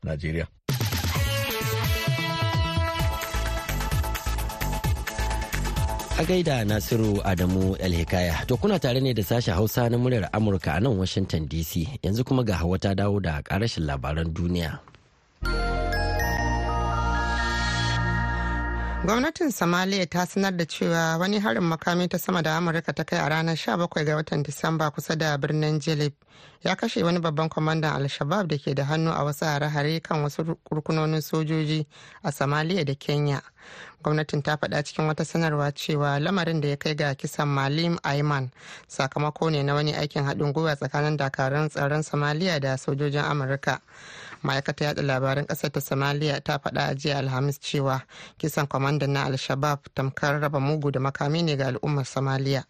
Najeriya. 0.05 0.47
A 6.17 6.25
gaida 6.25 6.65
Nasiru 6.65 7.21
Adamu 7.25 7.77
El-Hikaya. 7.77 8.47
To 8.49 8.57
kuna 8.57 8.79
tare 8.81 9.01
ne 9.01 9.13
da 9.13 9.21
sashen 9.23 9.53
Hausa 9.55 9.89
na 9.91 9.99
muryar 9.99 10.31
Amurka 10.33 10.73
a 10.77 10.81
nan 10.81 10.97
Washington 10.97 11.47
DC. 11.47 12.01
Yanzu 12.03 12.25
kuma 12.25 12.43
ga 12.43 12.55
hawa 12.57 12.79
ta 12.79 12.95
dawo 12.95 13.21
da 13.21 13.43
karashin 13.45 13.85
labaran 13.85 14.33
duniya. 14.33 14.81
Gwamnatin 19.07 19.51
somalia 19.53 20.07
ta 20.07 20.27
sanar 20.27 20.57
da 20.57 20.67
cewa 20.67 21.17
wani 21.19 21.39
harin 21.41 21.63
makami 21.63 22.09
ta 22.09 22.19
sama 22.19 22.43
da 22.43 22.57
amurka 22.57 22.93
ta 22.93 23.05
kai 23.05 23.19
a 23.19 23.29
ranar 23.29 23.55
17 23.55 24.05
ga 24.05 24.17
watan 24.17 24.43
disamba 24.43 24.91
kusa 24.91 25.15
da 25.17 25.39
birnin 25.39 25.79
jilib 25.81 26.13
ya 26.65 26.77
kashe 26.77 27.03
wani 27.05 27.19
babban 27.21 27.49
kwamandan 27.49 27.95
al-shabab 28.03 28.49
da 28.49 28.59
ke 28.59 28.75
da 28.75 28.85
hannu 28.85 29.11
a 29.15 29.23
wasu 29.25 29.45
hare-hare 29.45 30.01
kan 30.03 30.23
wasu 30.23 30.43
rukunonin 30.71 31.21
sojoji 31.21 31.87
a 32.25 32.33
somalia 32.33 32.85
da 32.85 32.95
kenya. 32.95 33.43
Gwamnatin 34.03 34.43
ta 34.43 34.57
faɗa 34.57 34.83
cikin 34.83 35.07
wata 35.07 35.25
sanarwa 35.25 35.73
cewa 35.73 36.19
lamarin 36.19 36.61
da 36.61 36.69
ya 36.69 36.77
kai 36.77 36.95
ga 36.95 37.15
kisan 37.15 37.49
malim 37.49 37.99
aiman 38.03 38.51
sakamako 38.89 39.51
ne 39.51 39.63
na 39.63 39.75
wani 39.75 39.93
aikin 39.95 40.25
haɗin 40.25 40.53
gwiwa 40.53 40.77
tsakanin 40.77 41.17
dakarun 41.17 41.69
tsaron 41.69 42.03
somalia 42.03 42.61
da 42.61 42.77
sojojin 42.77 43.23
amurka. 43.25 43.81
Ma'aikata 44.47 44.85
yada 44.85 45.03
labaran 45.03 45.47
ƙasar 45.47 45.71
ta 45.73 45.81
somalia 45.81 46.41
ta 46.41 46.59
faɗa 46.59 46.89
a 46.91 46.95
jiya 46.95 47.19
alhamis 47.19 47.59
cewa 47.59 48.03
kisan 48.39 48.67
kwamandan 48.67 49.11
na 49.13 49.25
al-shabab 49.25 49.79
tamkar 49.95 50.41
raba 50.41 50.61
mugu 50.61 50.91
da 50.93 51.01
makami 51.01 51.43
ne 51.43 51.57
ga 51.57 51.67
al'ummar 51.67 52.05
somalia. 52.07 52.65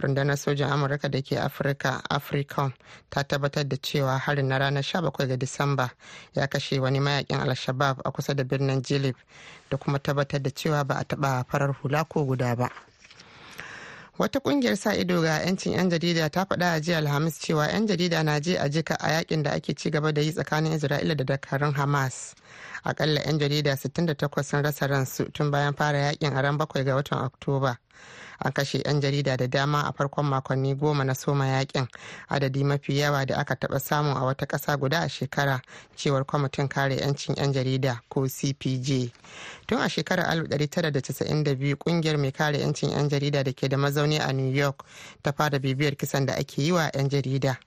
Rundunar 0.00 0.36
sojan 0.38 0.72
amurka 0.72 1.10
da 1.10 1.20
ke 1.20 1.36
afirka 1.36 2.00
africom 2.10 2.72
ta 3.10 3.22
tabbatar 3.22 3.68
da 3.68 3.76
cewa 3.76 4.18
harin 4.18 4.48
na 4.48 4.58
ranar 4.58 4.82
17 4.82 5.26
ga 5.28 5.36
disamba 5.36 5.90
ya 6.34 6.46
kashe 6.46 6.80
wani 6.80 7.00
mayakin 7.00 7.36
al-shabab 7.40 8.00
a 8.04 8.10
kusa 8.10 8.34
da 8.34 8.44
birnin 8.44 8.80
jilib 8.82 9.14
da 9.70 9.76
kuma 9.76 9.98
tabbatar 9.98 10.40
da 10.42 10.50
cewa 10.50 10.84
ba 10.86 10.94
a 10.98 11.04
taba 11.04 11.44
farar 11.50 11.76
hula 11.82 12.04
ko 12.04 12.24
guda 12.24 12.56
ba. 12.56 12.70
Wata 14.20 14.40
ƙungiyar 14.40 14.76
sa 14.76 14.92
ido 14.94 15.22
ga 15.22 15.40
'yancin 15.40 15.72
'yan 15.72 15.88
jarida 15.90 16.28
ta 16.30 16.44
faɗa 16.44 16.72
a 16.76 16.80
jiya 16.80 16.98
alhamis 16.98 17.38
cewa 17.40 17.66
'yan 17.68 17.86
jarida 17.86 18.22
na 18.22 18.38
je 18.40 18.56
a 18.58 18.68
jika 18.68 18.94
a 19.00 19.08
yaƙin 19.10 19.42
da 19.42 19.50
ake 19.52 19.74
ci 19.74 19.90
gaba 19.90 20.12
da 20.12 20.20
yi 20.20 20.32
tsakanin 20.32 20.72
isra'ila 20.76 21.16
da 21.16 21.24
dakarun 21.24 21.72
hamas. 21.74 22.34
Akalla 22.84 23.20
'yan 23.20 23.38
jarida 23.38 23.76
68 23.76 24.42
sun 24.42 24.62
rasa 24.64 24.86
ransu 24.86 25.24
tun 25.32 25.50
bayan 25.50 25.74
fara 25.74 25.98
yaƙin 25.98 26.36
a 26.36 26.42
ran 26.42 26.58
bakwai 26.58 26.84
ga 26.84 26.94
watan 26.94 27.24
oktoba. 27.24 27.76
An 28.42 28.52
kashe 28.52 28.82
'yan 28.84 29.00
jarida 29.00 29.36
da 29.36 29.46
dama 29.46 29.82
a 29.86 29.92
farkon 29.92 30.24
makonni 30.24 30.74
goma 30.74 31.04
na 31.04 31.12
soma 31.14 31.44
yaƙin 31.44 31.86
adadi 32.30 32.64
mafi 32.64 32.96
yawa 32.98 33.26
da 33.26 33.36
aka 33.36 33.54
taba 33.56 33.78
samu 33.80 34.10
a 34.16 34.20
wata 34.24 34.46
ƙasa 34.46 34.76
guda 34.78 34.98
a 35.02 35.08
shekara 35.08 35.60
cewar 35.96 36.24
kwamitin 36.24 36.68
kare 36.68 36.96
'yancin 36.96 37.36
'yan 37.36 37.52
jarida 37.52 38.00
ko 38.08 38.20
cpj 38.28 39.12
tun 39.66 39.78
a 39.80 39.88
shekarar 39.88 40.26
1992 40.48 41.76
ƙungiyar 41.76 42.18
mai 42.18 42.32
kare 42.32 42.58
'yancin 42.58 42.90
'yan 42.90 43.08
jarida 43.08 43.44
da 43.44 43.52
ke 43.52 43.68
da 43.68 43.76
mazauni 43.76 44.18
a 44.18 44.32
new 44.32 44.50
york 44.52 44.84
ta 45.22 45.32
fara 45.32 45.58
bibiyar 45.58 45.96
kisan 45.96 46.26
da 46.26 46.34
ake 46.34 46.62
yi 46.62 46.72
wa 46.72 46.90
'yan 46.94 47.08
jarida. 47.10 47.58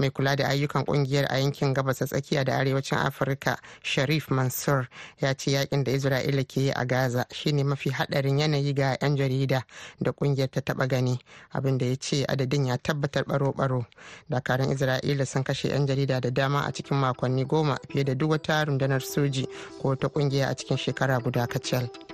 Mai 0.00 0.10
kula 0.10 0.36
da 0.36 0.48
ayyukan 0.48 0.84
ƙungiyar 0.84 1.26
a 1.30 1.38
yankin 1.38 1.74
gabas 1.74 1.98
tsakiya 1.98 2.44
da 2.44 2.56
arewacin 2.58 2.98
afirka 2.98 3.58
sharif 3.82 4.30
mansur 4.30 4.88
ya 5.20 5.34
ce 5.34 5.50
yaƙin 5.50 5.84
da 5.84 5.92
isra'ila 5.92 6.44
ke 6.48 6.60
yi 6.60 6.70
a 6.72 6.84
gaza 6.86 7.26
shine 7.32 7.64
mafi 7.64 7.90
hadarin 7.90 8.38
yanayi 8.38 8.74
ga 8.74 8.96
'yan 9.00 9.16
jarida 9.16 9.62
da 10.00 10.12
ƙungiyar 10.12 10.50
ta 10.50 10.60
taba 10.60 10.86
gani 10.86 11.18
abin 11.52 11.78
da 11.78 11.86
ya 11.86 11.96
ce 11.96 12.24
adadin 12.26 12.66
ya 12.66 12.76
tabbatar 12.78 13.24
baro-baro 13.26 13.86
dakarun 14.30 14.72
isra'ila 14.72 15.26
sun 15.26 15.44
kashe 15.44 15.68
'yan 15.68 15.86
jarida 15.86 16.20
da 16.20 16.30
dama 16.30 16.60
a 16.66 16.72
cikin 16.72 16.96
makonni 16.96 17.44
goma 17.44 17.76
fiye 17.88 18.04
da 18.04 18.14
duk 18.14 18.30
wata 18.30 18.64
rundunar 18.64 19.00
soji 19.02 19.46
ko 19.82 19.94
ta 19.96 20.08
ƙungiya 20.08 20.48
a 20.48 20.54
cikin 20.54 20.76
shekara 20.76 21.20
guda 21.22 21.46
kacal. 21.46 22.09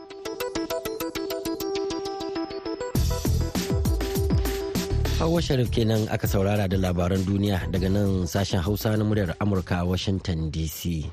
Hawa 5.16 5.40
Sharif 5.40 5.72
kenan 5.72 6.04
aka 6.12 6.28
saurara 6.28 6.68
da 6.68 6.76
labaran 6.76 7.24
duniya 7.24 7.64
daga 7.72 7.88
nan 7.88 8.28
sashen 8.28 8.60
Hausa 8.60 8.92
na 8.96 9.04
muryar 9.04 9.32
Amurka 9.40 9.80
Washington 9.80 10.52
DC. 10.52 11.08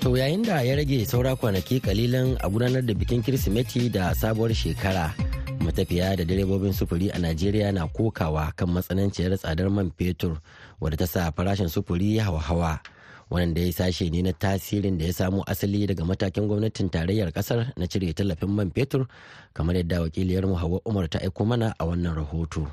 To 0.00 0.16
yayin 0.16 0.40
da 0.40 0.64
ya 0.64 0.72
rage 0.80 1.04
saura 1.04 1.36
kwanaki 1.36 1.84
kalilan 1.84 2.40
a 2.40 2.48
gudanar 2.48 2.80
da 2.80 2.96
bikin 2.96 3.20
Kirsimeti 3.20 3.92
da 3.92 4.16
sabuwar 4.16 4.56
shekara. 4.56 5.12
matafiya 5.60 6.16
da 6.16 6.24
direbobin 6.24 6.72
sufuri 6.72 7.10
a 7.12 7.18
Najeriya 7.20 7.72
na 7.76 7.84
kokawa 7.92 8.56
kan 8.56 8.72
matsananciyar 8.72 9.36
tsadar 9.36 9.68
man 9.68 9.92
fetur 9.92 10.40
wadda 10.80 10.96
ta 10.96 11.06
sa 11.06 11.28
farashin 11.28 11.68
sufuri 11.68 12.16
ya 12.16 12.24
hawa-hawa. 12.24 12.80
Wannan 13.30 13.54
da 13.54 13.60
ya 13.60 13.72
sashe 13.72 14.10
ne 14.10 14.22
na 14.22 14.32
tasirin 14.32 14.98
da 14.98 15.04
ya 15.06 15.12
samo 15.12 15.42
asali 15.46 15.86
daga 15.86 16.04
matakin 16.04 16.48
gwamnatin 16.48 16.88
tarayyar 16.90 17.28
ƙasar 17.32 17.72
na 17.76 17.86
cire 17.86 18.12
tallafin 18.14 18.48
man 18.50 18.70
fetur 18.70 19.06
kamar 19.54 19.76
yadda 19.76 20.00
wakiliyar 20.00 20.44
hawa 20.56 20.80
umar 20.84 21.08
ta 21.10 21.18
aiko 21.20 21.44
mana 21.44 21.74
a 21.78 21.84
wannan 21.84 22.14
rahoto. 22.16 22.66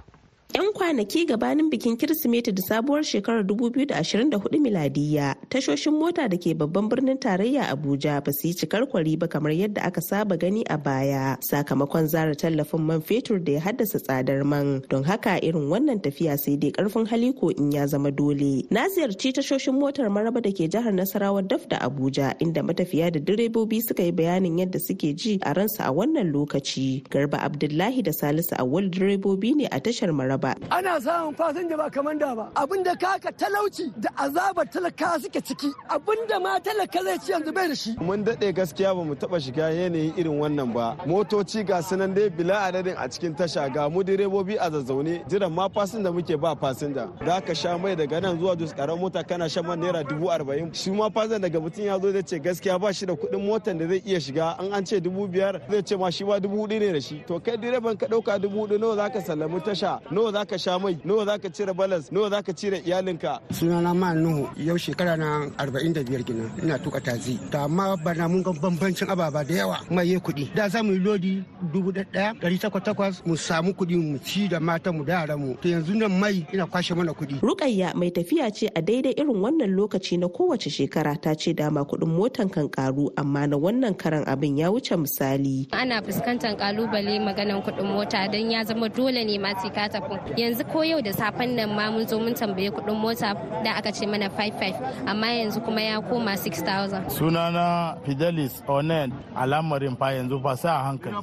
'Yan 0.53 0.71
kwanaki 0.73 1.25
gabanin 1.25 1.69
bikin 1.71 1.97
Kirsimeti 1.97 2.51
da 2.57 2.61
sabuwar 2.61 3.03
shekarar 3.03 3.43
2024 3.43 4.59
miladiya, 4.61 5.35
tashoshin 5.49 5.93
mota 5.97 6.29
da 6.29 6.37
ke 6.37 6.53
babban 6.53 6.87
birnin 6.89 7.17
tarayya 7.17 7.65
Abuja 7.73 8.21
ba 8.23 8.31
su 8.31 8.47
yi 8.47 8.53
cikar 8.53 8.85
kwari 8.87 9.17
ba 9.19 9.27
kamar 9.27 9.51
yadda 9.51 9.81
aka 9.81 10.01
saba 10.01 10.37
gani 10.37 10.63
a 10.69 10.77
baya, 10.77 11.35
sakamakon 11.41 12.07
zara 12.07 12.35
tallafin 12.35 12.79
man 12.85 13.01
fetur 13.01 13.43
da 13.43 13.51
ya 13.53 13.59
haddasa 13.59 13.99
tsadar 13.99 14.45
man. 14.45 14.81
Don 14.89 15.03
haka 15.03 15.41
irin 15.43 15.65
wannan 15.67 15.99
tafiya 15.99 16.37
sai 16.37 16.55
dai 16.61 16.71
ƙarfin 16.71 17.07
hali 17.09 17.33
ko 17.33 17.49
in 17.49 17.71
ya 17.71 17.87
zama 17.87 18.11
dole. 18.11 18.63
Na 18.69 18.87
ziyarci 18.87 19.33
tashoshin 19.33 19.73
motar 19.75 20.07
maraba 20.13 20.41
da 20.41 20.51
ke 20.53 20.69
jihar 20.69 20.93
Nasarawa 20.93 21.41
daf 21.43 21.67
da 21.67 21.79
Abuja, 21.81 22.37
inda 22.39 22.61
matafiya 22.63 23.11
da 23.11 23.19
direbobi 23.19 23.81
suka 23.81 24.03
yi 24.03 24.11
bayanin 24.11 24.59
yadda 24.61 24.79
suke 24.79 25.15
ji 25.17 25.39
a 25.43 25.53
ransa 25.53 25.89
a 25.89 25.91
wannan 25.91 26.31
lokaci. 26.31 27.03
Garba 27.09 27.43
Abdullahi 27.43 28.01
da 28.03 28.11
Salisu 28.11 28.53
Awal 28.59 28.87
direbobi 28.93 29.55
ne 29.55 29.65
a 29.65 29.81
tashar 29.81 30.13
maraba. 30.13 30.44
Ba. 30.45 30.55
Ana 30.71 30.99
samun 31.01 31.33
fasinja 31.35 31.77
ba 31.77 31.89
kamar 31.89 32.15
da 32.19 32.35
ba. 32.35 32.49
Abin 32.55 32.83
da 32.83 32.95
kaka 32.95 33.31
talauci 33.31 33.91
da 33.99 34.09
azabar 34.17 34.65
talaka 34.65 35.19
suke 35.21 35.41
ciki. 35.41 35.71
Abin 35.89 36.27
da 36.29 36.39
ma 36.39 36.59
talaka 36.59 37.03
zai 37.03 37.17
ci 37.17 37.31
yanzu 37.31 37.53
bai 37.53 37.67
da 37.67 37.75
shi. 37.75 37.95
Mun 38.01 38.23
daɗe 38.23 38.53
gaskiya 38.53 38.93
ba 38.95 39.03
mu 39.03 39.15
taɓa 39.15 39.39
shiga 39.39 39.69
yanayin 39.71 40.13
irin 40.17 40.39
wannan 40.39 40.73
ba. 40.73 40.95
Motoci 41.05 41.65
ga 41.65 41.81
sunan 41.81 42.13
dai 42.13 42.29
bila 42.29 42.55
adadin 42.67 42.95
a 42.97 43.07
cikin 43.09 43.35
tasha 43.35 43.69
ga 43.73 43.89
mu 43.89 44.03
direbobi 44.03 44.57
a 44.59 44.69
zazzaune 44.69 45.23
jiran 45.29 45.51
ma 45.51 45.67
fasinja 45.69 46.11
muke 46.13 46.35
ba 46.39 46.55
fasinja. 46.55 47.09
Da 47.25 47.41
ka 47.41 47.53
sha 47.53 47.77
mai 47.77 47.95
daga 47.95 48.21
nan 48.21 48.37
zuwa 48.39 48.55
dus 48.57 48.73
karan 48.73 48.99
mota 48.99 49.23
kana 49.23 49.49
shan 49.49 49.65
man 49.65 49.79
naira 49.79 50.03
dubu 50.03 50.29
arba'in. 50.29 50.73
Shi 50.73 50.91
ma 50.91 51.09
fasinja 51.09 51.39
daga 51.39 51.59
mutum 51.59 51.85
ya 51.85 51.99
zo 51.99 52.11
zai 52.11 52.21
ce 52.23 52.39
gaskiya 52.39 52.79
ba 52.79 52.93
shi 52.93 53.05
da 53.05 53.13
kuɗin 53.13 53.41
motan 53.45 53.77
da 53.77 53.87
zai 53.87 54.01
iya 54.05 54.19
shiga 54.19 54.55
an 54.59 54.73
an 54.73 54.85
ce 54.85 54.99
dubu 55.01 55.27
biyar 55.27 55.61
zai 55.69 55.81
ce 55.81 55.95
ma 55.97 56.09
shi 56.09 56.23
ba 56.23 56.39
dubu 56.39 56.57
huɗu 56.67 56.79
ne 56.79 56.91
da 56.93 56.99
shi. 57.01 57.23
To 57.27 57.39
kai 57.39 57.57
direban 57.57 57.97
ka 57.97 58.05
ɗauka 58.07 58.39
dubu 58.41 58.65
huɗu 58.67 58.79
nawa 58.79 58.95
za 58.95 59.09
ka 59.09 59.19
sallami 59.21 59.59
tasha 59.61 59.99
nawa 60.11 60.24
za 60.31 60.45
ka 60.45 60.57
sha 60.57 60.79
mai 60.79 60.97
nawa 61.05 61.25
za 61.25 61.37
ka 61.37 61.49
cire 61.49 61.73
balas 61.73 62.11
nawa 62.11 62.29
za 62.29 62.41
ka 62.41 62.53
cire 62.53 62.81
iyalinka. 62.85 63.39
sunana 63.51 63.93
ma 63.93 64.13
nuhu 64.13 64.49
yau 64.57 64.77
shekara 64.77 65.17
na 65.17 65.49
arba'in 65.57 65.93
da 65.93 66.03
biyar 66.03 66.23
gina 66.25 66.49
ina 66.63 66.77
tuka 66.79 66.99
tazi 67.01 67.37
ta 67.51 67.63
amma 67.65 67.95
bana 67.97 68.27
mun 68.27 68.43
ga 68.43 68.51
bambancin 68.53 69.09
ababa 69.09 69.43
da 69.43 69.53
yawa 69.55 69.77
mai 69.91 70.11
ya 70.11 70.19
kuɗi 70.19 70.53
da 70.55 70.69
za 70.69 70.83
mu 70.83 70.93
yi 70.93 70.99
lodi 70.99 71.43
dubu 71.73 71.91
ɗaya 71.91 72.33
ɗari 72.41 72.57
takwas 72.59 72.83
takwas 72.83 73.21
mu 73.25 73.35
samu 73.37 73.71
kuɗi 73.73 73.95
mu 73.97 74.17
ci 74.19 74.47
da 74.47 74.59
mata 74.59 74.91
mu 74.91 75.03
da 75.03 75.13
yaran 75.13 75.39
mu 75.39 75.55
to 75.61 75.67
yanzu 75.69 75.93
nan 75.95 76.11
mai 76.19 76.45
ina 76.53 76.65
kwashe 76.65 76.93
mana 76.95 77.11
kuɗi. 77.13 77.39
Rukayya 77.41 77.93
mai 77.95 78.11
tafiya 78.11 78.49
ce 78.51 78.67
a 78.75 78.81
daidai 78.81 79.13
irin 79.17 79.37
wannan 79.43 79.69
lokaci 79.75 80.17
na 80.19 80.27
kowace 80.27 80.69
shekara 80.69 81.15
ta 81.21 81.33
ce 81.35 81.53
dama 81.53 81.83
kuɗin 81.85 82.09
motan 82.09 82.49
kan 82.49 82.67
karu 82.69 83.09
amma 83.17 83.47
na 83.47 83.57
wannan 83.57 83.93
karan 83.97 84.23
abin 84.25 84.57
ya 84.57 84.71
wuce 84.71 84.95
misali. 84.97 85.67
Ana 85.71 86.01
fuskantar 86.01 86.55
ƙalubale 86.57 87.19
maganan 87.19 87.61
kuɗin 87.63 87.85
mota 87.93 88.27
don 88.31 88.51
ya 88.51 88.63
zama 88.63 88.89
dole 88.89 89.23
ne 89.25 89.37
ma 89.37 89.53
sai 89.61 89.69
ka 89.69 89.87
tafi. 89.89 90.14
Yanzu 90.37 90.63
ko 90.71 90.81
yau 90.83 91.01
da 91.01 91.11
safen 91.13 91.55
nan 91.55 91.69
ma 91.75 91.91
mun 91.91 92.07
zo 92.07 92.19
mun 92.19 92.33
tambaye 92.33 92.69
kuɗin 92.71 92.95
mota 92.99 93.33
da 93.63 93.71
aka 93.77 93.91
ce 93.91 94.05
mana 94.05 94.29
55 94.29 95.07
amma 95.07 95.27
yanzu 95.27 95.61
kuma 95.65 95.81
ya 95.81 96.01
koma 96.01 96.31
6000. 96.37 97.09
Sunana 97.09 97.97
Fidelis 98.05 98.61
Onen 98.67 99.11
al'amarin 99.35 99.95
fa 99.97 100.11
yanzu 100.13 100.41
fa 100.43 100.55
sa 100.57 100.83
hankali. 100.85 101.15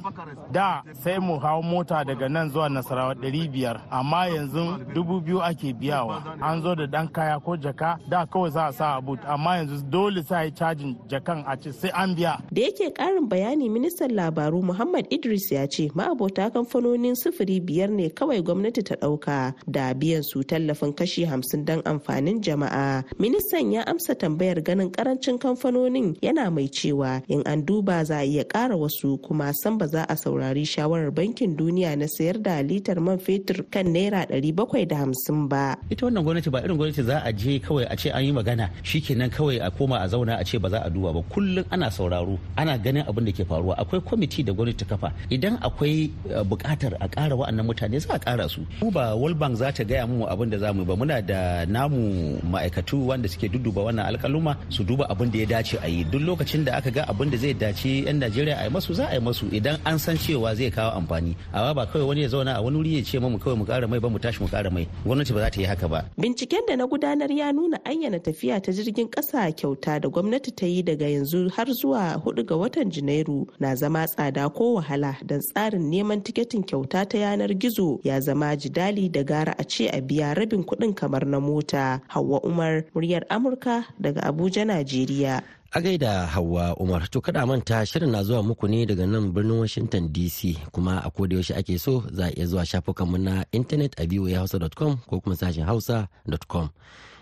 Da 0.51 0.83
sai 1.03 1.19
mu 1.19 1.39
hau 1.39 1.61
mota 1.63 2.03
daga 2.03 2.27
nan 2.29 2.49
zuwa 2.51 2.69
Nasarawa 2.69 3.13
500 3.15 3.79
amma 3.91 4.27
yanzu 4.27 4.79
dubu 4.93 5.21
biyu 5.21 5.41
ake 5.43 5.73
biyawa. 5.73 6.37
An 6.41 6.61
zo 6.61 6.75
da 6.75 6.85
ɗan 6.85 7.07
kaya 7.11 7.39
ko 7.39 7.55
jaka 7.57 7.97
da 8.09 8.25
kawai 8.25 8.51
za 8.51 8.67
a 8.67 8.73
sa 8.73 8.97
a 8.97 9.01
but 9.01 9.19
amma 9.25 9.57
yanzu 9.57 9.81
dole 9.89 10.21
sa 10.23 10.41
yi 10.41 10.51
cajin 10.51 10.95
jakan 11.07 11.43
a 11.47 11.57
ce 11.57 11.71
sai 11.71 11.89
an 11.93 12.15
biya. 12.15 12.37
Da 12.51 12.61
yake 12.61 12.93
ƙarin 12.93 13.27
bayani 13.29 13.69
ministan 13.69 14.11
labaru 14.11 14.63
Muhammad 14.63 15.07
Idris 15.09 15.51
ya 15.51 15.65
ce 15.67 15.89
ma'abota 15.95 16.49
kamfanonin 16.51 17.15
sufuri 17.15 17.59
biyar 17.61 17.89
ne 17.89 18.09
kawai 18.09 18.41
gwamnati 18.43 18.82
ta 18.83 18.95
ɗauka 18.95 19.53
da 19.67 19.93
biyan 19.93 20.23
su 20.23 20.43
tallafin 20.43 20.93
kashi 20.93 21.25
hamsin 21.25 21.65
don 21.65 21.81
amfanin 21.85 22.41
jama'a. 22.41 23.03
Ministan 23.19 23.71
ya 23.71 23.83
amsa 23.87 24.15
tambayar 24.15 24.61
ganin 24.63 24.91
ƙarancin 24.91 25.37
kamfanonin 25.39 26.17
yana 26.21 26.51
mai 26.51 26.67
cewa 26.69 27.21
in 27.27 27.41
an 27.45 27.63
duba 27.65 28.03
za 28.05 28.19
a 28.19 28.25
iya 28.25 28.43
ƙara 28.43 28.75
wasu 28.77 29.17
kuma 29.21 29.53
san 29.53 29.77
ba 29.77 29.87
za 29.87 30.03
a 30.09 30.15
saurari 30.15 30.65
shawarar 30.65 31.11
bankin 31.13 31.55
duniya 31.57 31.97
na 31.97 32.05
sayar 32.07 32.41
da 32.41 32.61
litar 32.61 32.99
man 33.01 33.17
fetur 33.19 33.63
kan 33.71 33.85
naira 33.87 34.25
ɗari 34.27 34.51
bakwai 34.55 34.85
da 34.87 34.97
hamsin 34.97 35.47
ba. 35.49 35.75
Ita 35.89 36.05
wannan 36.05 36.23
gwamnati 36.23 36.49
ba 36.51 36.61
irin 36.63 36.77
gwamnati 36.77 37.03
za 37.03 37.21
a 37.23 37.31
je 37.33 37.59
kawai 37.59 37.85
a 37.89 37.95
ce 37.95 38.09
an 38.11 38.23
yi 38.25 38.31
magana 38.31 38.69
shikenan 38.83 39.29
kawai 39.29 39.59
a 39.61 39.71
koma 39.71 39.97
a 40.03 40.07
zauna 40.07 40.39
a 40.39 40.43
ce 40.45 40.57
ba 40.57 40.69
za 40.69 40.79
a 40.83 40.89
duba 40.89 41.13
ba. 41.13 41.21
Kullum 41.29 41.65
ana 41.71 41.91
sauraro 41.91 42.39
ana 42.57 42.77
ganin 42.77 43.05
abin 43.07 43.25
da 43.25 43.31
ke 43.31 43.43
faruwa. 43.47 43.75
Akwai 43.77 44.01
kwamiti 44.01 44.43
da 44.43 44.53
gwamnati 44.53 44.77
ta 44.83 44.85
kafa. 44.85 45.13
Idan 45.29 45.57
akwai 45.61 46.11
buƙatar 46.49 46.97
a 46.99 47.07
ƙara 47.07 47.35
wa'annan 47.37 47.65
mutane 47.65 47.99
za 47.99 48.13
a 48.15 48.19
ƙara 48.19 48.49
su. 48.49 48.65
Ba 48.91 49.15
world 49.15 49.37
bank 49.39 49.55
za 49.57 49.71
ta 49.71 49.83
gaya 49.83 50.07
mu 50.07 50.25
abin 50.25 50.49
da 50.49 50.57
za 50.57 50.73
mu 50.73 50.85
ba. 50.85 50.95
Muna 50.95 51.21
da 51.21 51.65
namu 51.65 52.39
ma'aikatu 52.43 53.07
wanda 53.07 53.27
suke 53.29 53.47
dudduba 53.51 53.81
wannan 53.85 54.05
alƙaluma 54.13 54.55
su 54.69 54.83
duba 54.83 55.05
abin 55.09 55.31
da 55.31 55.37
ya 55.39 55.45
dace 55.45 55.77
a 55.81 55.87
yi. 55.87 56.03
Duk 56.03 56.21
lokacin 56.21 56.65
da 56.65 56.77
aka 56.77 56.91
ga 56.91 57.03
abin 57.07 57.29
da 57.31 57.37
zai 57.37 57.53
dace 57.53 58.05
'yan 58.05 58.19
najeriya 58.19 58.57
a 58.59 58.63
yi 58.65 58.69
masu 58.69 58.93
za 58.93 59.05
a 59.09 59.13
yi 59.15 59.19
masu. 59.21 59.45
Idan 59.51 59.79
an 59.85 59.99
san 59.99 60.17
cewa 60.17 60.55
zai 60.55 60.71
kawo 60.71 60.91
amfani. 60.99 61.35
Amma 61.53 61.73
ba 61.73 61.85
kawai 61.85 62.07
wani 62.07 62.21
ya 62.21 62.27
zauna 62.29 62.55
a 62.57 62.61
wani 62.61 62.77
wuri 62.77 62.95
ya 62.97 63.03
ce 63.03 63.19
mu 63.19 63.37
kawai 63.39 63.57
mu 63.57 63.65
ƙara 63.65 63.87
mai 63.89 63.99
ba 63.99 64.09
mu 64.09 64.19
tashi 64.19 64.39
mu 64.41 64.47
ƙara 64.47 64.71
mai. 64.71 64.87
Gwamnati 65.05 65.33
ba 65.33 65.39
za 65.45 65.49
ta 65.49 65.59
yi 65.61 65.65
haka 65.67 65.87
ba. 65.87 66.05
Binciken 66.17 66.65
da 66.67 66.75
na 66.75 66.85
gudanar 66.87 67.31
ya 67.31 67.51
nuna 67.51 67.77
ayyana 67.85 68.19
tafiya 68.19 68.61
ta 68.61 68.71
jirgin 68.71 69.09
ƙasa 69.09 69.51
kyauta 69.55 69.99
da 70.01 70.09
gwamnati 70.09 70.51
ta 70.55 70.65
yi 70.65 70.83
daga 70.83 71.05
yanzu 71.07 71.49
har 71.51 71.65
zuwa 71.73 72.15
huɗu 72.23 72.45
ga 72.45 72.55
watan 72.55 72.91
janairu 72.91 73.47
na 73.59 73.75
zama 73.75 74.07
tsada 74.07 74.49
ko 74.49 74.73
wahala 74.73 75.15
don 75.25 75.39
tsarin 75.39 75.89
neman 75.89 76.21
tiketin 76.23 76.63
kyauta 76.63 77.05
ta 77.05 77.17
yanar 77.17 77.53
gizo 77.53 77.99
ya 78.03 78.19
zama 78.21 78.55
jidali 78.63 79.11
da 79.11 79.23
gara 79.23 79.51
a 79.59 79.63
ce 79.67 79.89
a 79.91 79.99
biya 80.01 80.31
rabin 80.35 80.63
kuɗin 80.63 80.95
kamar 80.95 81.25
na 81.27 81.39
mota. 81.39 81.99
Hawa 82.07 82.39
umar 82.47 82.83
muryar 82.95 83.23
amurka 83.29 83.83
daga 83.99 84.21
abuja 84.23 84.63
najeriya. 84.65 85.43
A 85.75 85.81
gaida 85.81 86.25
hawa 86.31 86.75
umar 86.79 87.09
to 87.11 87.19
kada 87.21 87.45
manta 87.45 87.83
shirin 87.85 88.11
na 88.11 88.23
zuwa 88.23 88.43
muku 88.43 88.67
ne 88.69 88.85
daga 88.85 89.05
nan 89.09 89.33
birnin 89.33 89.59
washington 89.59 90.07
dc 90.13 90.55
kuma 90.71 91.01
a 91.03 91.09
koda 91.11 91.35
yaushe 91.35 91.55
ake 91.57 91.79
so 91.79 92.03
za 92.13 92.25
a 92.29 92.31
iya 92.31 92.45
zuwa 92.45 92.65
shafukanmu 92.65 93.17
na 93.17 93.45
intanet 93.51 93.97
a 93.99 94.05
voahausa.com 94.07 94.97
ko 95.09 95.19
kuma 95.19 95.35
sashen 95.35 95.65
hausa.com 95.65 96.69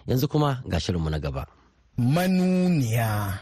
yanzu 0.07 0.27
kuma 0.27 0.61
ga 0.67 0.79
shirinmu 0.79 1.09
na 1.09 1.19
gaba. 1.19 1.47
Manuniya. 1.97 3.39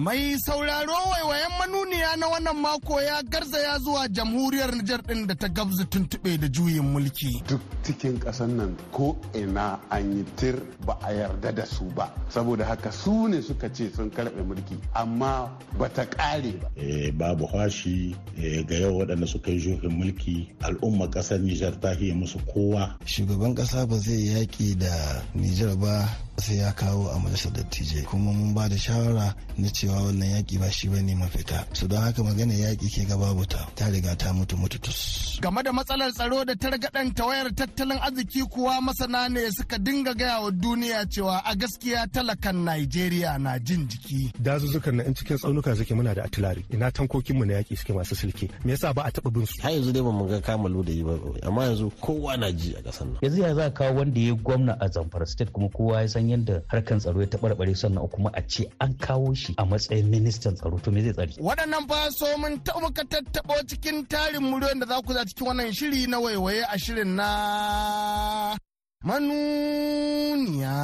Mai 0.00 0.38
sauraro 0.38 0.94
waiwayen 1.12 1.52
manuniya 1.58 2.16
na 2.16 2.26
wannan 2.28 2.56
mako 2.56 3.02
ya 3.02 3.22
garzaya 3.22 3.78
zuwa 3.78 4.08
jamhuriyar 4.08 4.72
Nijar 4.76 5.02
ɗin 5.02 5.26
da 5.26 5.34
ta 5.34 5.48
gabza 5.48 5.84
tuntuɓe 5.84 6.38
da 6.40 6.48
juyin 6.48 6.82
mulki. 6.82 7.42
Duk 7.48 7.60
cikin 7.84 8.18
ƙasar 8.18 8.48
nan 8.48 8.76
ko 8.92 9.16
ina 9.34 9.78
an 9.90 10.16
yi 10.16 10.24
tir 10.36 10.56
ba 10.86 10.96
a 11.02 11.12
yarda 11.12 11.52
da 11.52 11.64
su 11.66 11.84
ba. 11.94 12.08
Saboda 12.30 12.64
haka 12.64 12.90
su 12.92 13.28
ne 13.28 13.42
suka 13.42 13.68
ce 13.68 13.90
sun 13.94 14.08
karɓe 14.10 14.40
mulki 14.42 14.78
amma 14.94 15.50
ba 15.78 15.88
ta 15.92 16.04
ƙare 16.06 16.52
ba. 16.62 16.68
E, 16.76 17.10
babu 17.12 17.46
hashi 17.46 18.16
e, 18.38 18.64
ga 18.64 18.74
yau 18.80 18.96
waɗanda 19.04 19.26
suka 19.26 19.50
yi 19.50 19.58
juyin 19.60 19.92
mulki 19.92 20.48
al'umma 20.62 21.10
ƙasar 21.10 21.40
Nijar 21.40 21.76
ta 21.80 21.92
hiye 21.92 22.14
musu 22.14 22.38
kowa. 22.48 22.96
Shugaban 23.04 23.54
ƙasa 23.54 23.86
ba 23.86 23.98
zai 23.98 24.32
yaƙi 24.32 24.78
da 24.78 25.20
Nijar 25.34 25.76
ba 25.76 26.08
sai 26.40 26.56
ya 26.58 26.72
kawo 26.72 27.10
a 27.12 27.18
majalisar 27.18 27.52
dattijai 27.52 28.02
kuma 28.04 28.32
mun 28.32 28.54
ba 28.54 28.68
da 28.68 28.76
shawara 28.78 29.34
na 29.58 29.68
cewa 29.68 29.99
wannan 30.02 30.28
yaƙi 30.36 30.58
ba 30.58 30.70
shi 30.70 30.88
ba 30.88 31.00
ne 31.02 31.14
mafita 31.14 31.66
su 31.72 31.86
don 31.88 32.00
haka 32.02 32.22
magana 32.22 32.54
yaƙi 32.54 32.88
ke 32.90 33.04
ga 33.08 33.16
babu 33.16 33.44
ta 33.46 33.66
ta 33.74 33.86
riga 33.88 34.16
ta 34.16 34.32
mutu 34.32 34.56
mututus. 34.56 35.38
game 35.40 35.62
da 35.62 35.72
matsalar 35.72 36.12
tsaro 36.12 36.44
da 36.44 36.54
targaɗan 36.54 37.14
tawayar 37.14 37.50
tattalin 37.54 37.98
arziki 37.98 38.42
kuwa 38.50 38.80
masana 38.80 39.28
ne 39.28 39.50
suka 39.50 39.78
dinga 39.78 40.14
gaya 40.14 40.40
wa 40.40 40.50
duniya 40.50 41.06
cewa 41.10 41.42
a 41.44 41.54
gaskiya 41.56 42.06
talakan 42.12 42.64
najeriya 42.64 43.38
na 43.38 43.58
jin 43.58 43.88
jiki. 43.88 44.32
dazuzzukan 44.38 44.94
na 44.96 45.02
in 45.04 45.14
cikin 45.14 45.36
tsaunuka 45.38 45.76
suke 45.76 45.94
muna 45.94 46.14
da 46.14 46.24
atilari 46.24 46.64
ina 46.70 46.90
tankokin 46.90 47.36
mu 47.36 47.44
na 47.44 47.54
yaƙi 47.60 47.76
suke 47.76 47.92
masu 47.94 48.14
silke 48.16 48.48
me 48.64 48.72
yasa 48.72 48.94
ba 48.94 49.02
a 49.04 49.10
taɓa 49.10 49.32
bin 49.32 49.46
su. 49.46 49.62
har 49.62 49.72
yanzu 49.72 49.92
dai 49.92 50.02
ba 50.02 50.12
mu 50.12 50.26
ga 50.28 50.40
kamalu 50.40 50.84
da 50.84 50.92
yi 50.92 51.02
ba 51.04 51.14
amma 51.46 51.64
yanzu 51.64 51.90
kowa 52.00 52.36
na 52.36 52.50
ji 52.52 52.74
a 52.76 52.82
ƙasar 52.82 53.06
nan. 53.06 53.18
yanzu 53.22 53.40
ya 53.42 53.54
za 53.54 53.70
kawo 53.70 53.94
wanda 53.98 54.20
ya 54.20 54.34
gwamna 54.34 54.76
a 54.80 54.88
zamfara 54.88 55.26
state 55.26 55.52
kuma 55.52 55.68
kowa 55.68 56.00
ya 56.02 56.08
san 56.08 56.28
yadda 56.30 56.62
harkan 56.68 56.98
tsaro 56.98 57.20
ya 57.20 57.26
taɓarɓare 57.26 57.74
sannan 57.76 58.08
kuma 58.08 58.30
a 58.34 58.42
ce 58.46 58.68
an 58.80 58.94
kawo 58.98 59.34
shi 59.34 59.54
a 59.56 59.64
matsayin 59.80 60.08
ministan 60.10 60.54
tsaro 60.54 60.78
to 60.84 60.90
me 60.92 61.00
zai 61.02 61.12
tsari. 61.12 61.32
Waɗannan 61.48 61.84
fa 61.88 61.98
so 62.18 62.26
mun 62.38 62.54
muka 62.82 63.02
tattaɓo 63.12 63.54
cikin 63.68 63.98
tarin 64.10 64.42
muryoyin 64.42 64.80
da 64.80 64.86
za 64.86 65.02
ku 65.06 65.12
za 65.12 65.24
cikin 65.24 65.46
wannan 65.46 65.72
shiri 65.72 66.06
na 66.08 66.18
waiwaye 66.20 66.62
a 66.68 66.76
shirin 66.78 67.16
na 67.16 68.56
manuniya. 69.04 70.76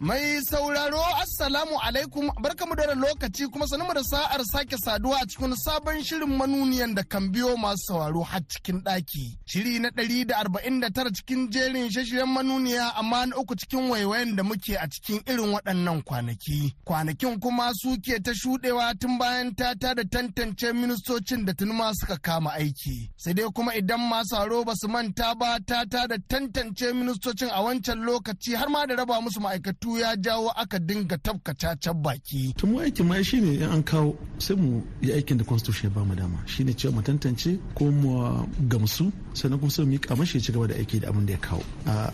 Mai 0.00 0.40
sauraro 0.48 1.02
Assalamu 1.40 1.80
alaikum 1.80 2.30
barkamu 2.42 2.74
da 2.76 2.94
lokaci 2.94 3.46
kuma 3.50 3.66
sanin 3.66 3.88
da 3.94 4.02
sa'ar 4.04 4.44
sake 4.44 4.76
saduwa 4.76 5.16
a 5.22 5.26
cikin 5.26 5.54
sabon 5.56 6.02
shirin 6.04 6.36
manuniyan 6.36 6.94
da 6.94 7.02
kan 7.02 7.32
biyo 7.32 7.56
masu 7.56 7.80
sauraro 7.88 8.20
har 8.22 8.42
cikin 8.46 8.82
ɗaki. 8.84 9.38
Shiri 9.46 9.78
na 9.80 9.88
ɗari 9.88 10.26
da 10.28 10.36
arba'in 10.36 10.80
da 10.82 10.90
tara 10.90 11.08
cikin 11.10 11.48
jerin 11.50 11.88
shashiren 11.90 12.28
manuniya 12.28 12.92
amma 12.94 13.24
na 13.26 13.36
uku 13.36 13.54
cikin 13.56 13.88
waiwayen 13.88 14.36
da 14.36 14.42
muke 14.42 14.76
a 14.76 14.86
cikin 14.86 15.22
irin 15.26 15.48
waɗannan 15.54 16.02
kwanaki. 16.04 16.74
Kwanakin 16.84 17.40
kuma 17.40 17.72
suke 17.72 18.20
ta 18.22 18.32
shuɗewa 18.36 18.92
tun 19.00 19.16
bayan 19.18 19.54
ta 19.56 19.72
da 19.80 19.94
tantance 20.12 20.72
ministocin 20.76 21.46
da 21.46 21.52
tuni 21.54 21.72
ma 21.72 21.90
suka 21.94 22.18
kama 22.20 22.50
aiki. 22.52 23.08
Sai 23.16 23.32
dai 23.32 23.48
kuma 23.56 23.72
idan 23.72 24.00
masu 24.10 24.36
sauraro 24.36 24.64
ba 24.66 24.74
su 24.76 24.88
manta 24.88 25.34
ba 25.40 25.56
ta 25.66 25.84
da 25.88 26.04
tantance 26.28 26.92
ministocin 26.92 27.48
a 27.48 27.62
wancan 27.64 28.04
lokaci 28.04 28.52
har 28.58 28.68
ma 28.68 28.84
da 28.84 28.94
raba 28.94 29.16
musu 29.24 29.40
ma'aikatu 29.40 29.96
ya 30.02 30.16
jawo 30.24 30.52
aka 30.62 30.78
dinga 30.78 31.16
tafka 31.30 31.54
cacan 31.54 32.02
baki. 32.02 32.54
Tun 32.56 32.74
aikin 32.78 33.06
ma 33.06 33.22
shi 33.22 33.40
ne 33.40 33.54
in 33.54 33.62
an 33.62 33.82
kawo 33.82 34.16
sai 34.38 34.54
mu 34.56 34.82
yi 35.00 35.12
aikin 35.12 35.38
da 35.38 35.44
constitution 35.44 35.90
ya 35.90 35.94
ba 35.94 36.04
mu 36.04 36.14
dama 36.14 36.38
shi 36.46 36.64
ne 36.64 36.72
cewa 36.72 36.94
mu 36.94 37.02
tantance 37.02 37.58
ko 37.74 37.84
mu 37.90 38.46
gamsu 38.68 39.12
sannan 39.34 39.58
kuma 39.60 39.70
sai 39.70 39.84
mu 39.84 39.92
yi 39.92 39.98
kamashi 39.98 40.38
ya 40.38 40.42
ci 40.44 40.52
gaba 40.52 40.66
da 40.66 40.74
aiki 40.74 41.00
da 41.00 41.08
abin 41.08 41.26
da 41.26 41.32
ya 41.34 41.38
kawo. 41.38 41.62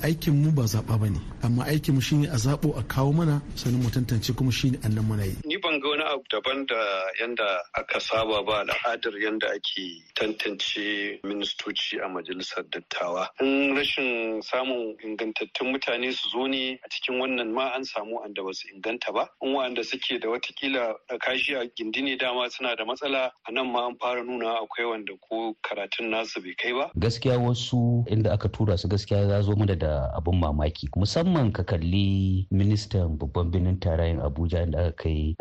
Aikin 0.03 0.35
mu 0.43 0.51
ba 0.53 0.63
zaɓa 0.65 0.99
ba 1.01 1.09
ne 1.09 1.21
amma 1.43 1.65
aikin 1.65 1.95
mu 1.95 2.01
shine 2.01 2.27
a 2.27 2.37
zaɓo 2.37 2.77
a 2.79 2.83
kawo 2.83 3.13
mana 3.15 3.41
sannan 3.55 3.83
mu 3.83 3.91
tantance 3.91 4.33
kuma 4.37 4.51
shine 4.53 4.77
annan 4.85 5.05
muna 5.05 5.25
yi. 5.25 5.37
Ni 5.45 5.57
ban 5.57 5.81
ga 5.81 5.89
wani 5.89 6.03
abu 6.05 6.25
daban 6.31 6.67
da 6.67 6.77
yanda 7.21 7.47
aka 7.75 8.01
saba 8.01 8.43
ba 8.45 8.65
al'adar 8.69 9.17
yanda 9.17 9.49
ake 9.49 10.03
tantance 10.15 11.21
ministoci 11.25 11.97
a 12.05 12.09
majalisar 12.09 12.65
dattawa. 12.69 13.29
In 13.41 13.75
rashin 13.77 14.43
samun 14.43 14.97
ingantattun 15.05 15.73
mutane 15.73 16.13
su 16.13 16.29
zo 16.31 16.47
ne 16.47 16.79
a 16.85 16.89
cikin 16.93 17.17
wannan 17.21 17.53
ma 17.53 17.73
an 17.75 17.85
samu 17.85 18.21
wanda 18.21 18.43
ba 18.43 18.53
su 18.53 18.69
inganta 18.75 19.06
ba. 19.13 19.29
In 19.43 19.55
wanda 19.55 19.85
suke 19.85 20.19
da 20.21 20.29
wataƙila 20.29 20.95
kashi 21.21 21.55
a 21.55 21.67
gindi 21.77 22.03
ne 22.03 22.17
dama 22.17 22.49
suna 22.51 22.77
da 22.77 22.85
matsala 22.85 23.31
a 23.49 23.53
nan 23.53 23.67
ma 23.73 23.87
an 23.87 23.97
fara 24.01 24.25
nuna 24.25 24.61
akwai 24.61 24.89
wanda 24.91 25.13
ko 25.29 25.55
karatun 25.63 26.11
nasu 26.11 26.43
bai 26.43 26.55
kai 26.59 26.73
ba. 26.73 26.91
Gaskiya 26.99 27.39
wasu 27.39 28.05
inda 28.09 28.33
aka 28.33 28.49
tura 28.49 28.79
su 28.79 28.89
gaskiya 28.89 29.29
ya 29.29 29.43
zo 29.43 29.55
mana 29.57 29.77
da 29.77 30.11
abin 30.17 30.41
mamaki. 30.41 30.89
Musamman 30.97 31.53
ka 31.53 31.63
kalli 31.63 32.47
ministan 32.51 33.19
babban 33.19 33.51
birnin 33.51 33.79
tarayyar 33.81 34.25
abuja 34.27 34.63
inda 34.63 34.79
aka 34.89 34.93
kai 35.05 35.37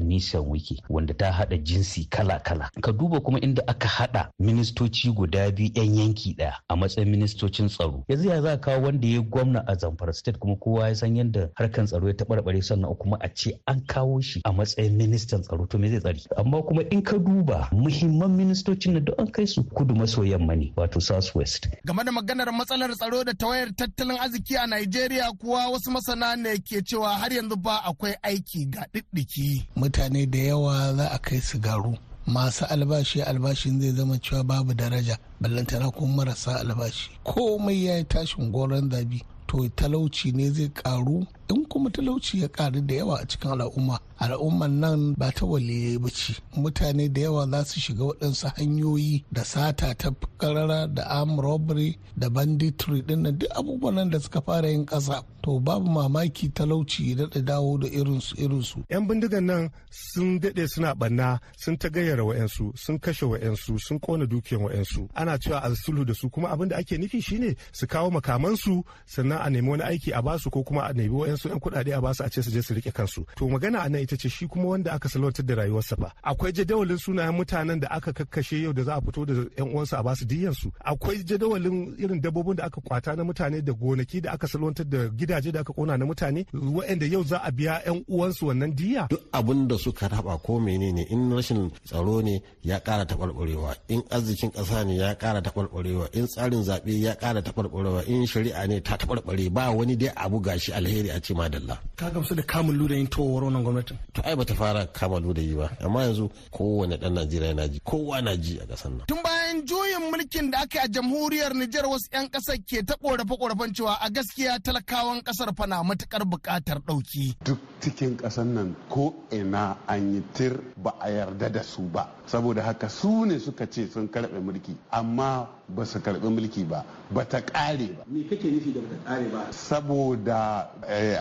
nisan 0.00 0.44
wiki 0.48 0.82
wanda 0.88 1.14
ta 1.14 1.32
hada 1.32 1.56
jinsi 1.58 2.08
kala-kala. 2.10 2.70
Ka 2.82 2.92
duba 2.92 3.20
kuma 3.20 3.38
inda 3.40 3.62
aka 3.68 3.88
hada 3.88 4.30
ministoci 4.40 5.12
guda 5.14 5.50
biyu 5.50 5.70
yan 5.74 5.94
yanki 5.94 6.34
ɗaya 6.36 6.54
a 6.68 6.76
matsayin 6.76 7.10
ministocin 7.10 7.68
tsaro. 7.68 8.04
Yanzu 8.08 8.28
ya 8.28 8.42
za 8.42 8.56
kawo 8.56 8.82
wanda 8.84 9.06
ya 9.08 9.20
gwamna 9.20 9.64
a 9.66 9.74
zamfara 9.74 10.12
state 10.12 10.38
kuma 10.38 10.56
kowa 10.56 10.88
ya 10.88 10.94
san 10.94 11.16
yadda 11.16 11.50
harkan 11.54 11.86
tsaro 11.86 12.08
ya 12.08 12.14
taɓarɓare 12.14 12.62
sannan 12.62 12.90
kuma 13.06 13.18
a 13.20 13.28
ce 13.28 13.52
an 13.66 13.80
kawo 13.86 14.20
shi 14.20 14.40
a 14.44 14.52
matsayin 14.52 14.96
ministan 14.96 15.40
tsaro 15.42 15.66
to 15.70 15.78
me 15.78 15.88
zai 15.88 16.00
tsari? 16.00 16.22
Amma 16.36 16.62
kuma 16.62 16.82
in 16.90 17.02
ka 17.02 17.16
duba 17.18 17.68
muhimman 17.72 18.34
ministocin 18.36 18.92
na 18.94 19.00
an 19.18 19.30
kai 19.30 19.46
su 19.46 19.62
kudu 19.62 19.94
maso 19.94 20.22
yamma 20.24 20.56
ne 20.56 20.72
wato 20.76 21.00
south 21.00 21.34
west 21.36 21.68
game 21.86 22.02
da 22.04 22.10
maganar 22.12 22.50
matsalar 22.52 22.90
tsaro 22.98 23.22
da 23.24 23.32
tawayar 23.34 23.70
tattalin 23.78 24.18
arziki 24.18 24.56
a 24.56 24.66
Najeriya 24.66 25.32
kuwa 25.38 25.68
wasu 25.70 25.90
masana 25.90 26.36
ne 26.36 26.58
ke 26.58 26.82
cewa 26.82 27.14
har 27.18 27.30
yanzu 27.32 27.56
ba 27.56 27.78
akwai 27.84 28.14
aiki 28.22 28.66
ga 28.70 28.82
ɗiɗɗiki 28.92 29.68
mutane 29.76 30.26
da 30.26 30.38
yawa 30.38 30.94
za 30.96 31.06
a 31.12 31.18
kai 31.18 31.40
su 31.40 31.58
garu. 31.58 31.94
Masu 32.26 32.64
albashi 32.64 33.22
albashin 33.22 33.80
zai 33.80 33.92
zama 33.92 34.18
cewa 34.18 34.42
babu 34.44 34.74
daraja. 34.74 35.16
Ballantana 35.40 35.90
kuma 35.92 36.16
marasa 36.24 36.58
albashi. 36.58 37.10
Komai 37.24 37.84
ya 37.84 37.96
yi 37.98 38.04
tashin 38.04 38.50
goron 38.50 38.90
zabi. 38.90 39.22
To 39.46 39.68
talauci 39.76 40.32
ne 40.34 40.50
zai 40.50 40.68
karu 40.74 41.24
in 41.48 41.64
kuma 41.66 41.90
talauci 41.90 42.42
ya 42.42 42.48
karu 42.48 42.80
da 42.80 42.94
yawa 42.94 43.20
a 43.22 43.26
cikin 43.26 43.50
al'umma. 43.60 43.98
Al'umman 44.18 44.80
nan 44.80 45.14
ba 45.18 45.30
ta 45.32 45.44
waliye 45.46 45.98
ba 46.00 46.08
ce. 46.10 46.34
Mutane 46.56 47.12
da 47.12 47.20
yawa 47.20 47.46
za 47.50 47.64
su 47.64 47.80
shiga 47.80 48.04
waɗansu 48.04 48.48
hanyoyi 48.56 49.24
da 49.32 49.44
sata 49.44 49.94
ta 49.94 50.10
karara 50.38 50.86
da 50.88 51.02
arm 51.08 51.38
robbery 51.40 51.98
da 52.16 52.28
banditry 52.30 53.02
ɗin 53.02 53.22
nan 53.22 53.38
duk 53.38 53.50
abubuwan 53.54 54.10
da 54.10 54.18
suka 54.18 54.40
fara 54.40 54.68
yin 54.68 54.86
ƙasa. 54.86 55.22
To 55.42 55.60
babu 55.60 55.86
mamaki 55.86 56.48
talauci 56.48 57.10
ya 57.10 57.16
daɗa 57.16 57.44
dawo 57.44 57.78
da 57.78 57.86
irinsu 57.86 58.34
irinsu. 58.36 58.82
Yan 58.90 59.06
bindigan 59.06 59.44
nan 59.46 59.70
sun 59.90 60.40
daɗe 60.40 60.66
suna 60.68 60.94
ɓanna 60.94 61.38
sun 61.56 61.76
ta 61.78 61.88
gayyara 61.88 62.24
wa'yansu 62.24 62.72
sun 62.76 62.98
kashe 62.98 63.22
wa'yansu 63.26 63.78
sun 63.78 64.00
kona 64.00 64.26
dukiyan 64.26 64.62
wa'yansu. 64.64 65.08
Ana 65.14 65.38
cewa 65.38 65.60
a 65.62 65.70
sulhu 65.76 66.04
da 66.04 66.14
su 66.14 66.28
kuma 66.30 66.48
abin 66.48 66.68
da 66.68 66.76
ake 66.78 66.98
nufi 66.98 67.22
shine 67.22 67.54
su 67.72 67.86
kawo 67.86 68.10
makamansu 68.10 68.82
sannan 69.06 69.38
a 69.44 69.50
nemi 69.50 69.68
wani 69.68 69.82
aiki 69.84 70.10
a 70.12 70.22
ba 70.22 70.38
su 70.38 70.50
ko 70.50 70.64
kuma 70.64 70.82
a 70.88 70.92
nemi 70.92 71.14
wa'yansu 71.14 71.35
yan 71.48 71.58
kuɗaɗe 71.60 71.92
a 71.96 72.00
ba 72.00 72.14
su 72.14 72.22
a 72.24 72.28
ce 72.30 72.42
su 72.42 72.50
je 72.50 72.62
su 72.62 72.74
riƙe 72.74 72.92
kansu. 72.92 73.24
To 73.36 73.48
magana 73.48 73.80
a 73.84 73.88
nan 73.88 74.02
ita 74.02 74.16
ce 74.16 74.28
shi 74.28 74.46
kuma 74.46 74.64
wanda 74.68 74.92
aka 74.92 75.08
salwantar 75.08 75.44
da 75.46 75.54
rayuwarsa 75.54 75.96
ba 75.96 76.12
akwai 76.22 76.52
jadawalin 76.52 76.98
sunayen 76.98 77.34
mutanen 77.36 77.80
da 77.80 77.88
aka 77.90 78.12
kakkashe 78.12 78.62
yau 78.62 78.72
da 78.72 78.82
za 78.82 78.94
a 78.96 79.00
fito 79.00 79.24
da 79.26 79.34
yan 79.58 79.68
uwansu 79.74 79.96
a 79.96 80.02
ba 80.02 80.14
su 80.16 80.24
diyansu. 80.24 80.72
Akwai 80.84 81.24
jadawalin 81.24 81.94
irin 81.98 82.20
dabbobin 82.20 82.56
da 82.56 82.64
aka 82.64 82.80
kwata 82.80 83.16
na 83.16 83.24
mutane 83.24 83.62
da 83.62 83.72
gonaki 83.72 84.20
da 84.20 84.32
aka 84.32 84.46
salwantar 84.48 84.86
da 84.86 85.08
gidaje 85.08 85.52
da 85.52 85.60
aka 85.60 85.72
kona 85.72 85.96
na 85.96 86.04
mutane 86.06 86.46
waɗanda 86.52 87.06
yau 87.12 87.22
za 87.24 87.38
a 87.42 87.50
biya 87.50 87.82
yan 87.86 88.04
uwansu 88.08 88.46
wannan 88.46 88.74
diya. 88.74 89.06
Duk 89.10 89.20
abin 89.32 89.68
da 89.68 89.76
suka 89.78 90.08
taba 90.08 90.38
ko 90.38 90.60
menene 90.60 91.06
in 91.10 91.30
rashin 91.32 91.70
tsaro 91.84 92.20
ne 92.22 92.42
ya 92.62 92.78
ƙara 92.80 93.04
taɓarɓarewa 93.04 93.74
in 93.88 94.02
arzikin 94.10 94.50
ƙasa 94.50 94.84
ne 94.86 94.96
ya 94.96 95.14
ƙara 95.14 95.40
taɓarɓarewa 95.42 96.08
in 96.14 96.26
tsarin 96.26 96.62
zaɓe 96.62 97.00
ya 97.00 97.14
ƙara 97.14 97.42
taɓarɓarewa 97.42 98.06
in 98.08 98.26
shari'a 98.26 98.66
ne 98.68 98.80
ta 98.80 98.96
taɓarɓare 98.96 99.50
ba 99.52 99.70
wani 99.70 99.96
dai 99.96 100.12
abu 100.16 100.40
gashi 100.40 100.72
alheri 100.72 101.10
a 101.10 101.20
ce 101.26 101.34
madalla 101.34 101.76
ka 101.96 102.10
gamsu 102.10 102.34
da 102.34 102.42
kamun 102.42 102.76
ludayin 102.78 103.06
towar 103.08 103.42
wannan 103.44 103.62
gwamnatin 103.64 103.98
to 104.14 104.22
ai 104.24 104.36
bata 104.36 104.54
fara 104.54 104.86
kama 104.86 105.18
ludayi 105.20 105.54
ba 105.58 105.66
amma 105.84 106.02
yanzu 106.06 106.30
kowane 106.54 106.96
ɗan 107.02 107.12
najeriya 107.14 107.54
na 107.54 107.68
ji 107.68 107.80
kowa 107.84 108.22
na 108.22 108.36
ji 108.36 108.58
a 108.62 108.64
ƙasar 108.70 108.90
nan 108.94 109.06
tun 109.06 109.18
bayan 109.24 109.66
juyin 109.66 110.10
mulkin 110.10 110.50
da 110.50 110.58
aka 110.62 110.78
yi 110.78 110.84
a 110.84 110.88
jamhuriyar 110.88 111.52
Nijar 111.54 111.86
wasu 111.86 112.08
'yan 112.12 112.28
ƙasar 112.30 112.58
ke 112.66 112.82
ta 112.84 112.94
ƙorafe-ƙorafen 113.00 113.72
cewa 113.74 113.98
a 114.00 114.10
gaskiya 114.10 114.58
talakawan 114.62 115.22
ƙasar 115.22 115.54
fa 115.56 115.66
na 115.66 115.82
matuƙar 115.82 116.24
buƙatar 116.24 116.78
ɗauki. 116.84 117.34
Duk 117.44 117.58
cikin 117.80 118.16
ƙasar 118.16 118.44
nan 118.46 118.76
ko 118.88 119.14
ina 119.32 119.76
an 119.88 120.14
yi 120.14 120.22
tir 120.34 120.60
ba 120.76 120.94
a 121.00 121.10
yarda 121.10 121.48
da 121.52 121.62
su 121.62 121.82
ba. 121.82 122.15
Saboda 122.26 122.62
haka 122.62 122.88
su 122.88 123.24
ne 123.24 123.38
suka 123.38 123.66
ce 123.68 123.86
sun 123.88 124.08
karɓe 124.08 124.38
mulki 124.40 124.76
amma 124.90 125.48
ba 125.68 125.84
su 125.84 125.98
karɓi 126.00 126.28
mulki 126.28 126.64
ba 126.64 126.84
ba 127.10 127.24
ta 127.24 127.40
ƙare 127.40 127.94
ba. 127.96 128.04
Me 128.06 128.24
kake 128.28 128.50
nufi 128.50 128.72
da 128.72 128.80
ba 128.80 128.88
ta 128.88 129.10
ƙare 129.10 129.28
ba? 129.30 129.52
Saboda 129.52 130.70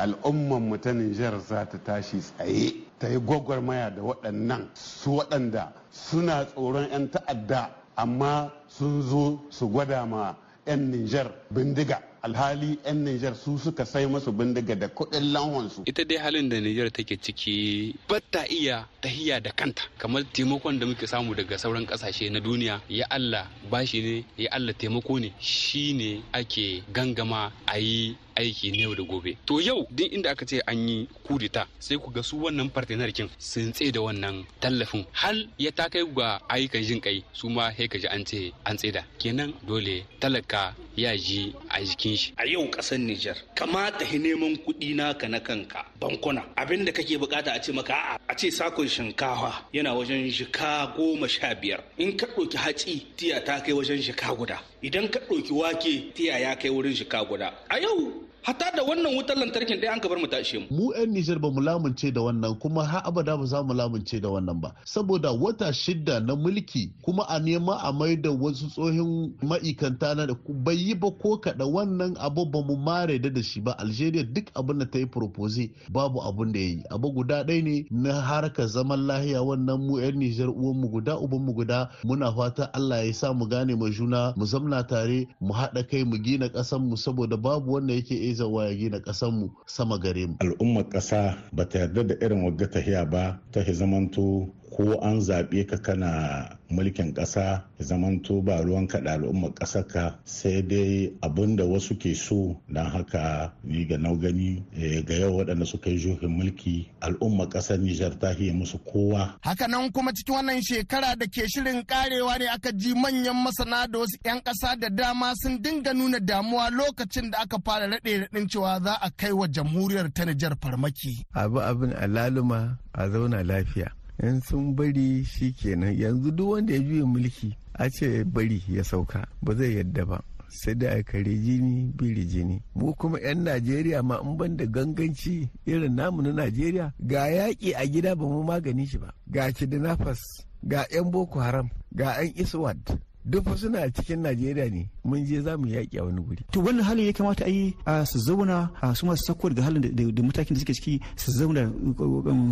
al'umman 0.01 0.67
mu 0.69 0.77
ta 0.77 0.91
Nijar 0.93 1.39
za 1.39 1.65
ta 1.65 1.77
tashi 1.77 2.17
tsaye 2.19 2.73
ta 2.99 3.07
yi 3.07 3.17
gwagwarmaya 3.19 3.89
da 3.95 4.01
waɗannan 4.01 4.67
su 4.73 5.11
waɗanda 5.17 5.71
suna 5.91 6.45
tsoron 6.45 6.89
'yan 6.89 7.09
ta'adda 7.09 7.69
amma 7.95 8.51
sun 8.67 9.01
zo 9.01 9.39
su 9.49 9.69
gwada 9.69 10.05
ma 10.05 10.35
'yan 10.65 10.89
Nijar 10.91 11.31
bindiga 11.51 12.01
alhali 12.25 12.77
'yan 12.85 13.03
Nijar 13.05 13.35
su 13.35 13.57
suka 13.57 13.85
sai 13.85 14.05
masu 14.07 14.31
bindiga 14.31 14.75
da 14.75 14.87
kuɗin 14.87 15.31
lanwansu. 15.33 15.81
Ita 15.85 16.03
dai 16.03 16.17
halin 16.17 16.49
da 16.49 16.59
Nijar 16.59 16.89
take 16.91 17.17
ciki 17.21 17.93
bata 18.09 18.45
iya 18.49 18.87
tahiya 19.01 19.39
da 19.39 19.51
kanta 19.51 19.83
kamar 19.97 20.23
taimakon 20.33 20.79
da 20.79 20.85
muke 20.85 21.07
samu 21.07 21.35
daga 21.35 21.57
sauran 21.57 21.85
ƙasashe 21.85 22.29
na 22.31 22.39
duniya 22.39 22.81
ya 22.89 23.05
Allah 23.09 23.45
bashi 23.69 24.01
ne 24.01 24.25
ya 24.37 24.49
Allah 24.51 24.73
taimako 24.73 25.19
ne 25.19 25.33
shi 25.39 25.93
ne 25.93 26.23
ake 26.33 26.83
gangama 26.93 27.51
a 27.67 27.77
yi 27.77 28.17
aiki 28.35 28.71
ne 28.71 28.83
yau 28.83 28.95
da 28.95 29.03
gobe. 29.03 29.37
To 29.45 29.59
yau 29.59 29.87
duk 29.91 30.11
inda 30.11 30.31
aka 30.31 30.45
ce 30.45 30.61
an 30.67 30.87
yi 30.87 31.07
kudita 31.27 31.67
sai 31.79 31.97
ku 31.97 32.11
ga 32.11 32.21
su 32.23 32.37
wannan 32.37 32.69
partenarkin 32.69 33.29
sun 33.39 33.71
tsaye 33.71 33.91
da 33.91 34.01
wannan 34.01 34.45
tallafin. 34.59 35.05
Hal 35.13 35.47
ya 35.57 35.71
ta 35.71 35.89
kai 35.89 36.03
ga 36.15 36.39
ayyukan 36.49 36.83
jin 36.83 36.99
kai 37.01 37.23
su 37.33 37.49
ma 37.49 37.71
sai 37.77 37.87
ka 37.87 37.97
ji 37.97 38.07
an 38.07 38.25
ce 38.25 38.51
an 38.65 38.77
kenan 39.19 39.53
dole 39.67 40.05
talaka 40.19 40.73
ya 40.95 41.15
ji 41.17 41.53
a 41.69 41.79
jikin 41.83 42.15
shi. 42.17 42.33
A 42.37 42.45
yau 42.45 42.67
ƙasar 42.71 42.97
Nijar 42.99 43.35
kamata 43.55 44.05
hi 44.05 44.17
neman 44.17 44.57
kuɗi 44.65 44.95
naka 44.95 45.27
na 45.27 45.39
kanka 45.39 45.85
bankuna. 45.99 46.43
Abin 46.57 46.85
da 46.85 46.91
kake 46.91 47.17
buƙata 47.17 47.53
a 47.55 47.59
ce 47.61 47.71
maka 47.71 48.17
a 48.27 48.35
ce 48.35 48.47
saƙon 48.51 48.87
shinkafa 48.87 49.65
yana 49.73 49.93
wajen 49.93 50.31
shika 50.31 50.93
goma 50.95 51.27
sha 51.29 51.53
biyar. 51.55 51.81
In 51.97 52.17
ka 52.17 52.25
ɗauki 52.27 52.57
hatsi 52.57 53.05
tiya 53.17 53.43
ta 53.43 53.59
kai 53.59 53.73
wajen 53.73 54.01
shika 54.01 54.35
guda. 54.35 54.59
Idan 54.85 55.07
ka 55.09 55.19
ɗauki 55.19 55.53
wake 55.53 56.13
tiya 56.13 56.37
ya 56.39 56.55
kai 56.55 56.69
wurin 56.69 56.95
shika 56.95 57.25
guda 57.25 57.47
a 57.69 57.79
yau 57.79 58.13
hatta 58.45 58.65
da 58.77 58.83
wannan 58.83 59.15
wutar 59.17 59.37
lantarkin 59.37 59.81
dai 59.81 59.89
an 59.89 59.99
ka 59.99 60.07
bar 60.09 60.17
mu 60.21 60.27
ta 60.27 60.37
ishe 60.39 60.59
mu. 60.61 60.65
Mu 60.69 60.93
'yan 60.93 61.09
Nijar 61.09 61.39
ba 61.41 61.49
mu 61.49 61.61
lamunce 61.65 62.13
da 62.13 62.21
wannan 62.21 62.53
kuma 62.61 62.85
har 62.85 63.01
abada 63.05 63.37
ba 63.37 63.45
za 63.45 63.63
mu 63.63 63.73
lamunce 63.73 64.21
da 64.21 64.29
wannan 64.29 64.61
ba. 64.61 64.69
Saboda 64.85 65.31
wata 65.33 65.73
shida 65.73 66.19
na 66.19 66.35
mulki 66.35 66.93
kuma 67.01 67.25
a 67.27 67.39
nema 67.39 67.81
a 67.81 67.91
mai 67.91 68.15
da 68.15 68.29
wasu 68.29 68.69
tsohin 68.69 69.33
ma'ikanta 69.41 70.13
na 70.15 70.25
da 70.27 70.35
bai 70.61 70.77
yi 70.77 70.93
ba 70.93 71.09
ko 71.11 71.41
kaɗa 71.41 71.65
wannan 71.65 72.13
abu 72.21 72.45
ba 72.45 72.61
mu 72.61 72.77
mare 72.77 73.17
da 73.19 73.41
shi 73.41 73.61
ba. 73.61 73.71
Algeria 73.81 74.23
duk 74.23 74.45
abin 74.53 74.77
da 74.79 74.85
ta 74.85 74.99
yi 74.99 75.05
propose 75.09 75.71
babu 75.89 76.21
abun 76.21 76.51
da 76.53 76.59
ya 76.59 76.65
yi. 76.69 76.83
Abu 76.93 77.11
guda 77.13 77.41
ɗaya 77.43 77.63
ne 77.63 77.85
na 77.89 78.21
harkar 78.21 78.67
zaman 78.69 79.07
lahiya 79.09 79.41
wannan 79.41 79.81
mu 79.81 79.97
'yan 79.97 80.19
Nijar 80.21 80.49
uwan 80.53 80.77
mu 80.77 80.87
guda 80.93 81.17
uban 81.17 81.41
mu 81.41 81.53
guda 81.53 81.89
muna 82.05 82.29
fata 82.31 82.69
Allah 82.77 83.05
ya 83.09 83.13
sa 83.13 83.33
mu 83.33 83.47
gane 83.49 83.73
ma 83.75 83.89
juna 83.89 84.33
mu 84.37 84.45
zamna 84.45 84.85
tare 84.87 85.25
mu 85.41 85.49
haɗa 85.53 85.81
kai 85.89 86.03
mu 86.05 86.17
gina 86.21 86.45
ƙasar 86.49 86.77
mu 86.79 86.93
saboda 86.95 87.37
babu 87.37 87.73
wanda 87.73 87.93
yake 87.93 88.34
zawa 88.35 88.67
ya 88.69 88.75
gina 88.75 88.99
mu 89.31 89.49
sama 89.65 89.97
gare 89.97 90.27
mu. 90.27 90.35
Al'ummar 90.39 90.89
ƙasa 90.89 91.37
ba 91.53 91.65
ta 91.69 91.79
yarda 91.79 92.03
da 92.03 92.15
irin 92.21 92.43
wagga 92.43 92.67
tahiya 92.67 93.05
ba 93.09 93.39
ta 93.51 93.63
zamanto 93.73 94.51
ko 94.75 94.99
an 94.99 95.21
zaɓe 95.21 95.63
ka 95.67 95.77
kana 95.77 96.49
mulkin 96.69 97.13
ƙasa 97.13 97.63
zamanto 97.79 98.41
ba 98.43 98.59
ruwan 98.61 98.87
kaɗa 98.87 99.11
al'ummar 99.13 99.53
ƙasar 99.55 99.87
ka 99.87 100.19
sai 100.25 100.61
dai 100.61 101.13
abin 101.21 101.55
da 101.55 101.63
wasu 101.63 101.95
ke 101.95 102.13
so 102.15 102.59
don 102.67 102.85
haka 102.91 103.53
ni 103.63 103.85
ga 103.85 103.97
nau 103.97 104.15
gani 104.17 104.63
ga 105.07 105.13
yau 105.15 105.37
waɗanda 105.39 105.65
suka 105.65 105.89
yi 105.89 105.97
juhin 105.97 106.27
mulki 106.29 106.89
al'ummar 107.01 107.47
ƙasar 107.47 107.79
Nijar 107.79 108.19
ta 108.19 108.33
hiye 108.33 108.51
musu 108.51 108.77
kowa. 108.83 109.37
Hakanan 109.45 109.91
kuma 109.93 110.11
cikin 110.11 110.35
wannan 110.35 110.61
shekara 110.61 111.15
da 111.15 111.25
ke 111.27 111.47
shirin 111.47 111.85
karewa 111.85 112.37
ne 112.39 112.47
aka 112.47 112.71
ji 112.73 112.93
manyan 112.93 113.35
masana 113.45 113.87
da 113.87 113.99
wasu 113.99 114.17
'yan 114.25 114.41
ƙasa 114.43 114.75
da 114.79 114.89
dama 114.89 115.31
sun 115.35 115.61
dinga 115.61 115.93
nuna 115.93 116.19
damuwa 116.19 116.69
lokacin 116.71 117.31
da 117.31 117.39
aka 117.47 117.57
fara 117.63 117.87
raɗe 117.87 118.27
raɗin 118.27 118.47
cewa 118.49 118.81
za 118.83 118.93
a 119.01 119.09
kai 119.15 119.31
wa 119.31 119.47
jamhuriyar 119.47 120.11
ta 120.13 120.25
Nijar 120.25 120.57
farmaki. 120.59 121.23
Abu 121.33 121.59
abin 121.61 121.93
alaluma 121.93 122.77
a 122.93 123.07
zauna 123.09 123.43
lafiya. 123.43 123.91
In 124.23 124.41
sun 124.41 124.75
bari 124.75 125.23
shi 125.23 125.51
kenan 125.53 125.93
yanzu 125.97 126.31
duk 126.31 126.49
wanda 126.49 126.73
ya 126.73 126.79
juya 126.79 127.05
mulki 127.05 127.55
a 127.73 127.89
ce 127.89 128.23
bari 128.23 128.63
ya 128.69 128.83
sauka 128.83 129.27
ba 129.41 129.55
zai 129.55 129.75
yadda 129.75 130.05
ba. 130.05 130.21
Sai 130.47 130.75
da 130.75 131.03
kare 131.03 131.35
jini 131.35 131.91
biri 131.95 132.25
jini. 132.25 132.61
Mu 132.75 132.93
kuma 132.95 133.19
'yan 133.19 133.43
najeriya 133.43 134.03
ma 134.03 134.19
in 134.23 134.37
ban 134.37 134.55
da 134.57 134.65
ganganci 134.65 135.49
irin 135.65 135.95
namu 135.95 136.21
na 136.21 136.31
najeriya 136.31 136.93
ga 136.99 137.27
yaƙi 137.27 137.73
a 137.75 137.85
gida 137.87 138.15
ba 138.15 138.23
mu 138.25 138.43
magani 138.43 138.85
shi 138.87 138.97
ba. 138.97 139.13
Ga 139.27 139.51
kidnappers 139.51 140.21
ga 140.63 140.85
'yan 140.91 141.11
boko 141.11 141.39
haram 141.39 141.69
ga 141.91 142.21
'yan 142.21 142.31
iswad. 142.35 142.77
Duk 143.25 143.57
suna 143.57 143.91
cikin 143.91 144.21
najeriya 144.21 144.69
ne. 144.71 144.89
Mun 145.05 145.23
je 145.25 145.41
za 145.41 145.57
mu 145.57 145.67
yaƙi 145.67 145.99
a 145.99 146.03
wani 146.03 146.21
guri. 146.21 146.43
To 146.51 146.59
wannan 146.61 146.83
halin 146.83 147.05
ya 147.05 147.13
kamata 147.13 147.45
a 147.45 147.49
yi 147.49 147.75
su 148.05 148.19
zauna 148.19 148.69
su 148.95 149.05
masu 149.05 149.23
sako 149.27 149.49
daga 149.49 149.63
halin 149.63 149.81
da 149.95 150.23
matakin 150.23 150.53
da 150.55 150.59
suke 150.59 150.73
ciki 150.73 150.99
su 151.15 151.31
zauna 151.31 151.69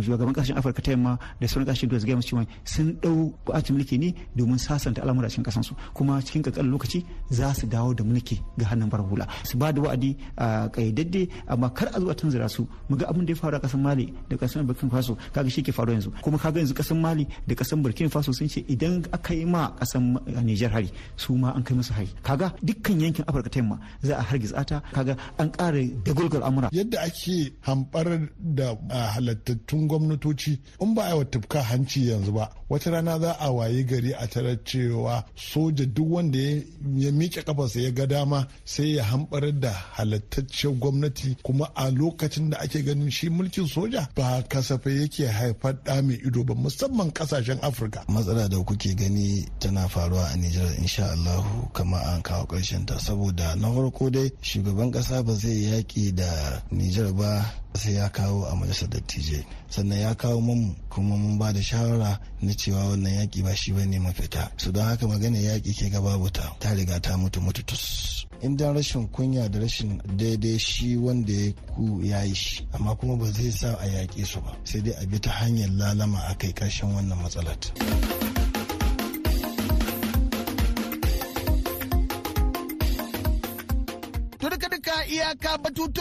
shugaban 0.02 0.32
ƙasashen 0.34 0.56
afirka 0.56 0.82
ta 0.82 0.90
yamma 0.92 1.18
da 1.40 1.46
sauran 1.48 1.66
ƙasashen 1.66 1.88
da 1.90 1.98
su 2.00 2.06
gaya 2.06 2.16
musu 2.16 2.28
cewa 2.30 2.46
sun 2.64 2.92
ɗau 3.02 3.32
ba'atin 3.46 3.76
mulki 3.76 3.98
ne 3.98 4.14
domin 4.36 4.58
sasanta 4.58 5.02
al'amura 5.02 5.28
cikin 5.28 5.44
kasansu 5.44 5.74
kuma 5.94 6.20
cikin 6.22 6.42
kankanin 6.42 6.70
lokaci 6.70 7.04
za 7.30 7.52
su 7.54 7.66
dawo 7.66 7.94
da 7.94 8.04
mulki 8.04 8.40
ga 8.58 8.66
hannun 8.70 8.88
bar 8.88 9.00
hula. 9.02 9.26
Su 9.44 9.58
ba 9.58 9.72
da 9.72 9.80
wa'adi 9.82 10.16
a 10.36 10.68
kayyadadde 10.68 11.28
amma 11.48 11.70
kar 11.70 11.88
a 11.94 12.00
zo 12.00 12.08
a 12.10 12.14
tunzura 12.14 12.48
su. 12.48 12.66
Mu 12.88 12.96
ga 12.96 13.06
abin 13.10 13.24
da 13.26 13.32
ya 13.32 13.36
faru 13.36 13.56
a 13.56 13.60
ƙasar 13.60 13.80
mali 13.80 14.12
da 14.28 14.36
ƙasar 14.36 14.62
burkina 14.64 14.90
faso 14.90 15.16
kaga 15.32 15.50
shi 15.50 15.62
ke 15.62 15.72
faru 15.72 15.92
yanzu. 15.92 16.10
Kuma 16.22 16.38
kaga 16.38 16.60
yanzu 16.60 16.74
ƙasar 16.74 16.96
mali 17.00 17.26
da 17.46 17.54
ƙasar 17.54 17.82
burkina 17.82 18.10
faso 18.10 18.32
sun 18.32 18.48
ce 18.48 18.60
idan 18.68 19.02
aka 19.12 19.34
yi 19.34 19.44
ma 19.44 19.72
ƙasar 19.80 20.00
nijar 20.44 20.70
hari 20.70 20.90
su 21.16 21.34
ma 21.36 21.50
an 21.52 21.62
kai 21.62 21.74
musu 21.74 21.92
hari. 21.92 22.08
Kaga 22.22 22.43
dukkan 22.62 23.00
yankin 23.00 23.24
afirka 23.28 23.50
ta 23.50 23.58
yamma 23.60 23.78
za 24.02 24.16
a 24.18 24.22
hargitsa 24.22 24.64
ta. 24.66 24.82
Kaga 24.92 25.16
an 25.38 25.50
ƙara 25.52 25.82
dagulgar 26.04 26.42
amura. 26.42 26.68
Yadda 26.72 27.00
ake 27.02 27.52
hamɓar 27.66 28.28
da 28.38 28.76
halattattun 29.14 29.88
gwamnatoci 29.88 30.58
in 30.80 30.94
ba 30.94 31.02
a 31.12 31.16
yi 31.16 31.24
tufka 31.24 31.62
hanci 31.62 32.08
yanzu 32.10 32.32
ba 32.32 32.50
wata 32.68 32.90
rana 32.90 33.18
za 33.18 33.32
a 33.40 33.50
waye 33.52 33.84
gari 33.84 34.12
a 34.14 34.26
tarar 34.26 34.56
cewa 34.64 35.24
soja 35.36 35.86
duk 35.86 36.10
wanda 36.10 36.38
ya 36.38 37.10
miƙe 37.12 37.42
kafarsa 37.44 37.80
ya 37.80 37.90
ga 37.90 38.06
dama 38.06 38.46
sai 38.64 38.96
ya 38.96 39.04
hamɓar 39.04 39.60
da 39.60 39.72
halattaccen 39.96 40.78
gwamnati. 40.80 41.36
Kuma 41.42 41.70
a 41.74 41.90
lokacin 41.90 42.50
da 42.50 42.58
ake 42.60 42.82
ganin 42.84 43.10
shi 43.10 43.28
mulkin 43.30 43.66
soja 43.66 44.08
ba 44.14 44.42
kasafai 44.48 45.00
yake 45.00 45.26
haifar 45.26 45.76
da 45.84 46.02
mai 46.02 46.16
ido 46.26 46.44
ba 46.44 46.54
musamman 46.54 47.10
ƙasashen 47.12 47.58
afirka. 47.62 48.04
Matsala 48.08 48.48
da 48.48 48.56
kuke 48.58 48.94
gani 48.96 49.46
tana 49.58 49.88
faruwa 49.88 50.30
a 50.32 50.36
nijar 50.36 50.74
insha 50.78 51.12
allahu 51.12 51.68
kama 51.72 51.96
an 52.14 52.22
kawo 52.34 52.46
ƙarshen 52.46 52.86
ta. 52.86 52.98
Saboda 52.98 53.54
na 53.56 53.70
farko 53.70 54.10
dai 54.10 54.30
shugaban 54.42 54.90
ƙasa 54.90 55.22
ba 55.24 55.32
zai 55.34 55.62
yaƙi 55.70 56.14
da 56.14 56.62
nijar 56.72 57.12
ba 57.14 57.46
sai 57.74 57.92
ya 57.94 58.08
kawo 58.08 58.44
a 58.50 58.54
majalisar 58.56 58.88
dattijai. 58.90 59.44
Sannan 59.70 59.98
ya 60.00 60.14
kawo 60.14 60.40
mun 60.40 60.74
kuma 60.90 61.16
mun 61.16 61.38
ba 61.38 61.52
da 61.52 61.60
shawara 61.60 62.18
na 62.42 62.52
cewa 62.52 62.90
wannan 62.90 63.12
yaƙi 63.22 63.42
ba 63.44 63.54
shi 63.54 63.72
ba 63.72 63.84
ne 63.86 63.98
mafita. 63.98 64.50
Su 64.56 64.72
don 64.72 64.84
haka 64.84 65.06
magana 65.06 65.38
yaƙi 65.38 65.74
ke 65.78 65.90
gaba 65.90 66.18
ta. 66.32 66.56
Ta 66.58 66.72
riga 66.74 66.98
ta 67.00 67.16
mutu 67.16 67.40
mututus 67.40 68.26
in 68.42 68.56
rashin 68.58 69.08
kunya 69.10 69.48
da 69.48 69.60
rashin 69.60 70.00
daidai 70.16 70.58
shi 70.58 70.96
wanda 70.96 71.32
ya 71.32 71.52
ku 71.76 72.00
ya 72.02 72.22
yi 72.22 72.34
shi. 72.34 72.66
Amma 72.74 72.96
kuma 72.96 73.16
ba 73.16 73.30
zai 73.30 73.50
sa 73.50 73.76
a 73.78 73.86
yaƙe 73.86 74.26
su 74.26 74.40
ba. 74.40 74.56
Sai 74.64 74.80
dai 74.80 74.94
a 75.00 75.06
bi 75.06 75.18
ta 75.18 75.30
hanyar 75.30 75.70
lalama 75.70 76.18
a 76.30 76.34
kai 76.34 76.50
ƙarshen 76.52 76.90
wannan 76.94 77.18
matsalar. 77.22 78.23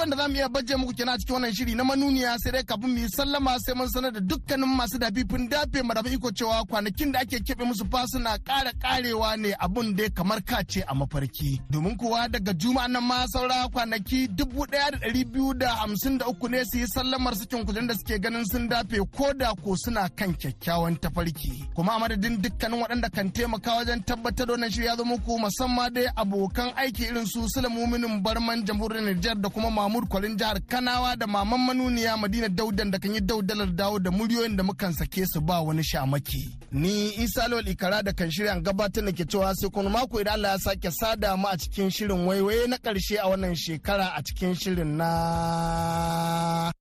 Batutuwan 0.04 0.10
da 0.10 0.16
za 0.18 0.28
mu 0.28 0.36
iya 0.36 0.50
baje 0.50 0.76
muku 0.76 0.94
kenan 0.94 1.16
a 1.16 1.18
cikin 1.18 1.34
wannan 1.36 1.54
shiri 1.54 1.76
na 1.76 1.84
manuniya 1.84 2.36
sai 2.40 2.52
dai 2.52 2.64
kafin 2.64 2.90
mu 2.92 2.98
yi 3.00 3.08
sallama 3.10 3.56
sai 3.60 3.74
mun 3.76 3.88
sanar 3.90 4.12
da 4.12 4.20
dukkanin 4.20 4.68
masu 4.76 4.98
dafifin 5.00 5.50
dafe 5.50 5.82
madafa 5.84 6.10
iko 6.10 6.32
cewa 6.32 6.66
kwanakin 6.66 7.12
da 7.12 7.20
ake 7.20 7.40
keɓe 7.40 7.64
musu 7.66 7.86
fa 7.92 8.06
suna 8.08 8.38
ƙara 8.38 8.72
ƙarewa 8.82 9.38
ne 9.38 9.54
abun 9.60 9.96
da 9.96 10.10
kamar 10.10 10.42
kace 10.44 10.84
a 10.88 10.94
mafarki. 10.96 11.62
Domin 11.72 11.96
kuwa 11.98 12.28
daga 12.30 12.54
juma'a 12.54 12.88
nan 12.88 13.04
ma 13.04 13.26
saura 13.28 13.68
kwanaki 13.72 14.28
dubu 14.28 14.66
ɗaya 14.66 14.92
da 14.92 14.98
ɗari 14.98 15.24
biyu 15.32 15.54
da 15.54 15.76
hamsin 15.76 16.18
da 16.18 16.26
uku 16.28 16.48
ne 16.50 16.64
su 16.66 16.78
yi 16.78 16.88
sallamar 16.88 17.34
cikin 17.36 17.66
kujen 17.66 17.88
da 17.88 17.94
suke 17.94 18.20
ganin 18.20 18.46
sun 18.46 18.68
dafe 18.68 18.98
ko 19.16 19.34
da 19.34 19.54
ko 19.64 19.76
suna 19.76 20.10
kan 20.10 20.34
kyakkyawan 20.36 20.98
tafarki. 21.00 21.66
Kuma 21.76 21.94
a 21.96 22.00
madadin 22.00 22.42
dukkanin 22.42 22.82
waɗanda 22.82 23.10
kan 23.12 23.32
taimaka 23.32 23.72
wajen 23.80 24.04
tabbatar 24.04 24.48
da 24.48 24.54
wannan 24.54 24.72
shiri 24.72 24.86
ya 24.86 24.96
zo 24.98 25.06
muku 25.06 25.40
musamman 25.40 25.94
dai 25.94 26.08
abokan 26.16 26.74
aiki 26.76 27.04
irin 27.08 27.26
su 27.26 27.48
Sulaimu 27.48 27.88
Minin 27.88 28.22
Barman 28.24 28.66
jamhuriyar 28.66 29.04
Nijar 29.16 29.36
da 29.40 29.50
kuma 29.50 29.70
Mahmud 29.94 30.10
Kwalin 30.10 30.36
jihar 30.38 30.60
Kanawa 30.62 31.16
da 31.16 31.28
Maman 31.28 31.60
Manuniya 31.60 32.18
Madina 32.18 32.50
Daudan 32.50 32.90
da 32.92 32.98
kan 33.00 33.14
yi 33.14 33.22
daudalar 33.22 33.68
dawo 33.76 34.00
da 34.00 34.10
muryoyin 34.12 34.58
da 34.58 34.64
mukan 34.64 34.92
sake 34.94 35.26
su 35.28 35.40
ba 35.42 35.62
wani 35.62 35.84
shamaki. 35.84 36.50
Ni 36.72 37.10
Isa 37.22 37.48
Lawal 37.48 37.68
Ikara 37.68 38.02
da 38.04 38.12
kan 38.14 38.32
shirya 38.32 38.60
gabatar 38.60 39.06
da 39.06 39.12
ke 39.12 39.24
cewa 39.30 39.54
sai 39.56 39.70
kuma 39.70 39.90
mako 39.90 40.20
idan 40.22 40.34
Allah 40.34 40.52
ya 40.54 40.58
sake 40.58 40.90
sada 40.92 41.38
mu 41.38 41.48
a 41.48 41.58
cikin 41.58 41.90
shirin 41.92 42.26
waiwaye 42.26 42.68
na 42.68 42.78
ƙarshe 42.78 43.18
a 43.22 43.28
wannan 43.30 43.54
shekara 43.56 44.14
a 44.18 44.24
cikin 44.24 44.56
shirin 44.56 44.98
na 44.98 46.72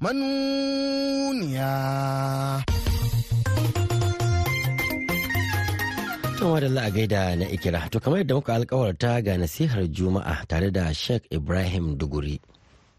manuniya. 0.00 1.66
Tun 6.46 6.52
wadda 6.54 6.82
a 6.86 6.90
gaida 6.90 7.36
na 7.36 7.44
ikira, 7.50 7.90
to 7.90 7.98
kamar 7.98 8.18
yadda 8.22 8.34
muka 8.34 8.54
alkawarta 8.54 9.20
ga 9.24 9.34
nasihar 9.36 9.82
Juma'a 9.90 10.46
tare 10.46 10.70
da 10.70 10.92
Sheikh 10.92 11.26
Ibrahim 11.32 11.98
Duguri. 11.98 12.38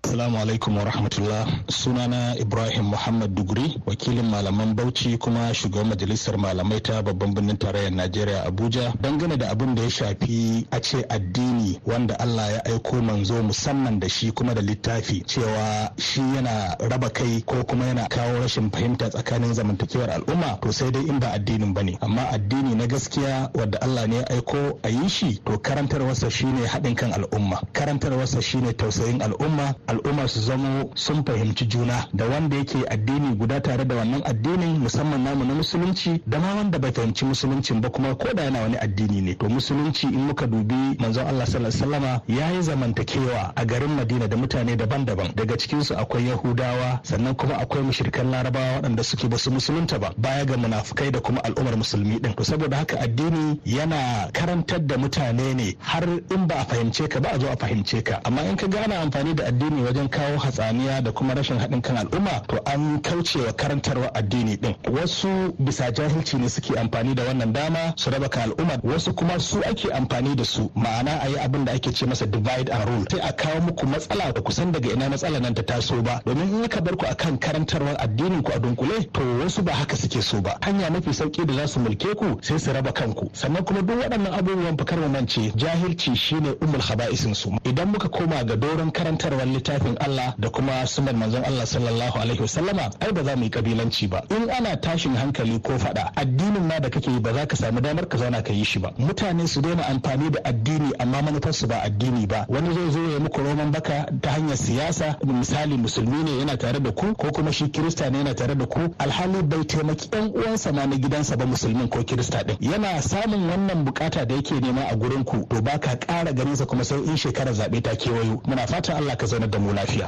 Assalamu 0.03 0.37
alaikum 0.37 0.77
wa 0.77 0.83
rahmatullah. 0.83 1.47
Sunana 1.67 2.35
Ibrahim 2.39 2.85
Muhammad 2.85 3.35
Duguri 3.35 3.81
wakilin 3.85 4.29
malaman 4.29 4.73
Bauchi 4.75 5.17
kuma 5.17 5.53
shugaban 5.53 5.87
majalisar 5.89 6.37
malamai 6.37 6.79
ta 6.81 7.01
babban 7.01 7.33
birnin 7.33 7.57
tarayyar 7.57 7.91
Najeriya 7.91 8.45
Abuja. 8.45 8.93
Dangane 9.01 9.37
da 9.37 9.49
abin 9.51 9.75
da 9.75 9.81
ya 9.83 9.89
shafi 9.89 10.65
a 10.71 10.79
ce 10.79 11.03
addini 11.09 11.79
wanda 11.85 12.15
Allah 12.19 12.51
ya 12.53 12.65
aiko 12.65 13.01
manzo 13.01 13.43
musamman 13.43 13.99
da 13.99 14.07
shi 14.09 14.31
kuma 14.31 14.53
da 14.53 14.61
littafi 14.61 15.23
cewa 15.25 15.91
shi 15.97 16.21
yana 16.21 16.77
raba 16.79 17.09
kai 17.09 17.41
ko 17.41 17.63
kuma 17.63 17.85
yana 17.85 18.07
kawo 18.07 18.39
rashin 18.39 18.69
fahimta 18.71 19.09
tsakanin 19.09 19.53
zamantakewar 19.53 20.09
al'umma 20.09 20.57
to 20.61 20.71
sai 20.71 20.91
dai 20.91 21.01
in 21.09 21.19
ba 21.19 21.33
addinin 21.33 21.73
ba 21.73 21.83
ne. 21.83 21.97
Amma 22.01 22.29
addini 22.31 22.75
na 22.75 22.85
gaskiya 22.87 23.49
wadda 23.53 23.81
Allah 23.81 24.07
ne 24.07 24.15
ya 24.15 24.29
aiko 24.29 24.79
a 24.83 24.89
yi 24.89 25.09
shi 25.09 25.37
to 25.43 25.57
karantarwarsa 25.59 26.29
shine 26.31 26.63
haɗin 26.65 26.95
kan 26.95 27.11
al'umma. 27.11 27.59
Karantarwarsa 27.73 28.41
shine 28.41 28.73
tausayin 28.73 29.21
al'umma. 29.21 29.75
Al'umma 29.97 30.27
su 30.27 30.39
zamo 30.39 30.89
sun 30.95 31.23
fahimci 31.23 31.65
juna 31.65 32.07
da 32.13 32.25
wanda 32.25 32.55
yake 32.57 32.77
addini 32.89 33.35
guda 33.35 33.61
tare 33.61 33.85
da 33.85 33.95
wannan 33.95 34.21
addinin 34.25 34.77
musamman 34.79 35.23
namu 35.23 35.45
na 35.45 35.53
musulunci 35.53 36.21
da 36.27 36.39
ma 36.39 36.53
wanda 36.55 36.79
bai 36.79 36.91
fahimci 36.91 37.25
musuluncin 37.25 37.81
ba 37.81 37.89
kuma 37.89 38.15
ko 38.15 38.33
da 38.33 38.43
yana 38.43 38.61
wani 38.61 38.77
addini 38.77 39.21
ne. 39.21 39.33
To 39.35 39.49
musulunci 39.49 40.03
in 40.07 40.27
muka 40.27 40.47
dubi 40.47 40.97
manzon 40.99 41.27
Allah 41.27 41.45
sallallahu 41.45 41.73
alaihi 41.73 41.83
wasallama 41.83 42.21
yayi 42.27 42.61
zamantakewa 42.61 43.53
a 43.55 43.65
garin 43.65 43.95
Madina 43.97 44.27
da 44.27 44.37
mutane 44.37 44.75
daban-daban. 44.75 45.33
Daga 45.35 45.57
cikin 45.57 45.83
su 45.83 45.93
akwai 45.95 46.27
Yahudawa 46.27 46.99
sannan 47.03 47.35
kuma 47.35 47.57
akwai 47.57 47.81
mushrikan 47.83 48.31
Larabawa 48.31 48.75
waɗanda 48.81 49.03
suke 49.03 49.27
ba 49.29 49.37
su 49.37 49.51
musulunta 49.51 49.99
ba 49.99 50.13
baya 50.17 50.45
ga 50.45 50.57
munafukai 50.57 51.11
da 51.11 51.19
kuma 51.19 51.41
al'ummar 51.43 51.77
musulmi 51.77 52.19
din. 52.19 52.33
To 52.35 52.43
saboda 52.43 52.77
haka 52.77 52.99
addini 52.99 53.59
yana 53.65 54.29
karantar 54.33 54.79
da 54.85 54.97
mutane 54.97 55.53
ne 55.55 55.75
har 55.79 56.03
in 56.03 56.47
ba 56.47 56.55
a 56.61 56.65
fahimce 56.65 57.07
ka 57.09 57.19
ba 57.19 57.29
a 57.33 57.39
zo 57.39 57.47
a 57.49 57.55
fahimce 57.55 58.03
ka. 58.03 58.19
Amma 58.25 58.41
in 58.43 58.55
ka 58.55 58.67
gane 58.67 58.93
amfani 58.95 59.33
da 59.35 59.45
addini 59.47 59.76
wajen 59.83 60.09
kawo 60.09 60.37
hatsaniya 60.37 61.01
da 61.03 61.11
kuma 61.11 61.33
rashin 61.33 61.57
haɗin 61.59 61.81
kan 61.81 61.97
al'umma 61.97 62.41
to 62.47 62.57
an 62.65 62.99
kaucewa 63.01 63.53
karantarwa 63.53 64.11
addini 64.15 64.57
din 64.57 64.75
wasu 64.91 65.53
bisa 65.59 65.91
jahilci 65.91 66.37
ne 66.37 66.49
suke 66.49 66.79
amfani 66.79 67.15
da 67.15 67.23
wannan 67.23 67.53
dama 67.53 67.93
su 67.95 68.09
raba 68.09 68.29
kan 68.29 68.43
al'umma 68.51 68.79
wasu 68.83 69.13
kuma 69.13 69.39
su 69.39 69.59
ake 69.59 69.91
amfani 69.93 70.35
da 70.35 70.43
su 70.45 70.69
ma'ana 70.75 71.19
a 71.21 71.27
yi 71.29 71.37
abin 71.37 71.65
da 71.65 71.71
ake 71.73 71.91
ce 71.93 72.05
masa 72.05 72.25
divide 72.25 72.69
and 72.69 72.89
rule. 72.89 73.05
Sai 73.11 73.19
a 73.29 73.33
kawo 73.33 73.61
muku 73.61 73.85
matsala 73.85 74.31
da 74.33 74.41
kusan 74.41 74.71
daga 74.71 74.91
ina 74.93 75.09
matsala 75.09 75.39
nan 75.39 75.53
ta 75.53 75.61
taso 75.63 76.01
ba. 76.03 76.21
Domin 76.25 76.63
in 76.63 76.67
ka 76.69 76.81
bar 76.81 76.95
ku 76.95 77.05
akan 77.05 77.37
karantarwar 77.39 77.95
addinin 77.99 78.43
ku 78.43 78.51
a 78.53 78.59
dunkule 78.59 79.11
to 79.11 79.21
wasu 79.39 79.63
ba 79.63 79.71
haka 79.73 79.95
suke 79.95 80.21
so 80.21 80.41
ba. 80.41 80.57
Hanya 80.61 80.89
mafi 80.89 81.09
sauƙi 81.13 81.45
da 81.45 81.53
za 81.53 81.67
su 81.67 81.79
mulke 81.79 82.15
ku 82.15 82.37
sai 82.41 82.57
su 82.59 82.71
raba 82.71 82.91
kanku. 82.91 83.29
Sannan 83.33 83.63
kuma 83.63 83.81
duk 83.81 83.99
waɗannan 84.01 84.33
abubuwan 84.33 84.77
fakar 84.77 84.99
mu 84.99 85.09
mance 85.09 85.51
jahilci 85.55 86.15
shine 86.15 86.55
ummul 86.61 86.81
khaba'isin 86.81 87.35
su 87.35 87.51
idan 87.63 87.87
muka 87.91 88.09
koma 88.09 88.43
ga 88.43 88.55
doron 88.55 88.91
karantarwar 88.91 89.45
littafin 89.67 89.97
Allah 89.99 90.33
da 90.39 90.49
kuma 90.49 90.85
sunan 90.87 91.15
manzon 91.15 91.43
Allah 91.43 91.65
sallallahu 91.65 92.17
alaihi 92.19 92.41
wasallama 92.41 92.89
ai 93.01 93.11
ba 93.11 93.23
za 93.23 93.35
mu 93.35 93.43
yi 93.43 93.49
kabilanci 93.49 94.07
ba. 94.09 94.23
In 94.29 94.49
ana 94.49 94.77
tashin 94.77 95.15
hankali 95.15 95.59
ko 95.59 95.77
fada 95.77 96.11
addinin 96.15 96.67
ma 96.67 96.79
da 96.79 96.89
kake 96.89 97.11
yi 97.11 97.19
ba 97.19 97.33
za 97.33 97.45
ka 97.45 97.55
samu 97.55 97.81
damar 97.81 98.05
ka 98.07 98.17
zauna 98.17 98.41
ka 98.43 98.53
yi 98.53 98.63
shi 98.63 98.79
ba. 98.79 98.91
Mutane 98.97 99.47
su 99.47 99.61
daina 99.61 99.83
amfani 99.87 100.29
da 100.31 100.39
addini 100.43 100.91
amma 100.99 101.21
manufarsu 101.21 101.67
ba 101.67 101.81
addini 101.83 102.27
ba. 102.27 102.45
Wani 102.49 102.73
zai 102.73 102.91
zo 102.91 102.99
ya 103.11 103.19
muku 103.19 103.41
roman 103.43 103.71
baka 103.71 104.05
ta 104.21 104.29
hanyar 104.31 104.57
siyasa 104.57 105.17
misali 105.25 105.77
musulmi 105.77 106.23
ne 106.23 106.39
yana 106.39 106.57
tare 106.57 106.79
da 106.79 106.91
ku 106.91 107.13
ko 107.15 107.31
kuma 107.31 107.51
shi 107.51 107.67
kirista 107.69 108.09
ne 108.09 108.17
yana 108.19 108.33
tare 108.35 108.55
da 108.55 108.65
ku 108.65 108.79
alhali 108.99 109.43
bai 109.43 109.65
taimaki 109.65 110.09
yan 110.13 110.31
uwansa 110.35 110.71
ma 110.73 110.85
na 110.85 110.95
gidansa 110.95 111.35
ba 111.37 111.45
musulmin 111.45 111.87
ko 111.89 112.03
kirista 112.03 112.43
din 112.43 112.57
yana 112.61 113.01
samun 113.01 113.49
wannan 113.49 113.85
buƙata 113.85 114.25
da 114.25 114.35
yake 114.35 114.59
nema 114.59 114.87
a 114.91 114.95
gurin 114.95 115.23
ku 115.25 115.45
to 115.49 115.61
baka 115.61 115.95
kara 115.97 116.33
ganin 116.33 116.55
sa 116.55 116.65
kuma 116.65 116.83
sai 116.83 116.97
in 117.03 117.17
shekarar 117.17 117.53
zaɓe 117.53 117.81
ta 117.81 117.91
kewayo. 117.95 118.41
Muna 118.47 118.67
fatan 118.67 118.95
Allah 118.97 119.15
ka 119.17 119.25
zaunar 119.25 119.49
da 119.49 119.56
mu 119.59 119.73
lafiya 119.73 120.07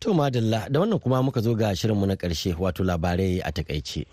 To 0.00 0.14
madalla 0.14 0.64
da 0.72 0.80
wannan 0.80 0.98
kuma 0.98 1.22
muka 1.22 1.40
zo 1.42 1.54
ga 1.54 1.76
shirinmu 1.76 2.06
na 2.06 2.16
ƙarshe 2.16 2.56
wato 2.56 2.80
labarai 2.84 3.40
a 3.44 3.52
taƙaice. 3.52 4.06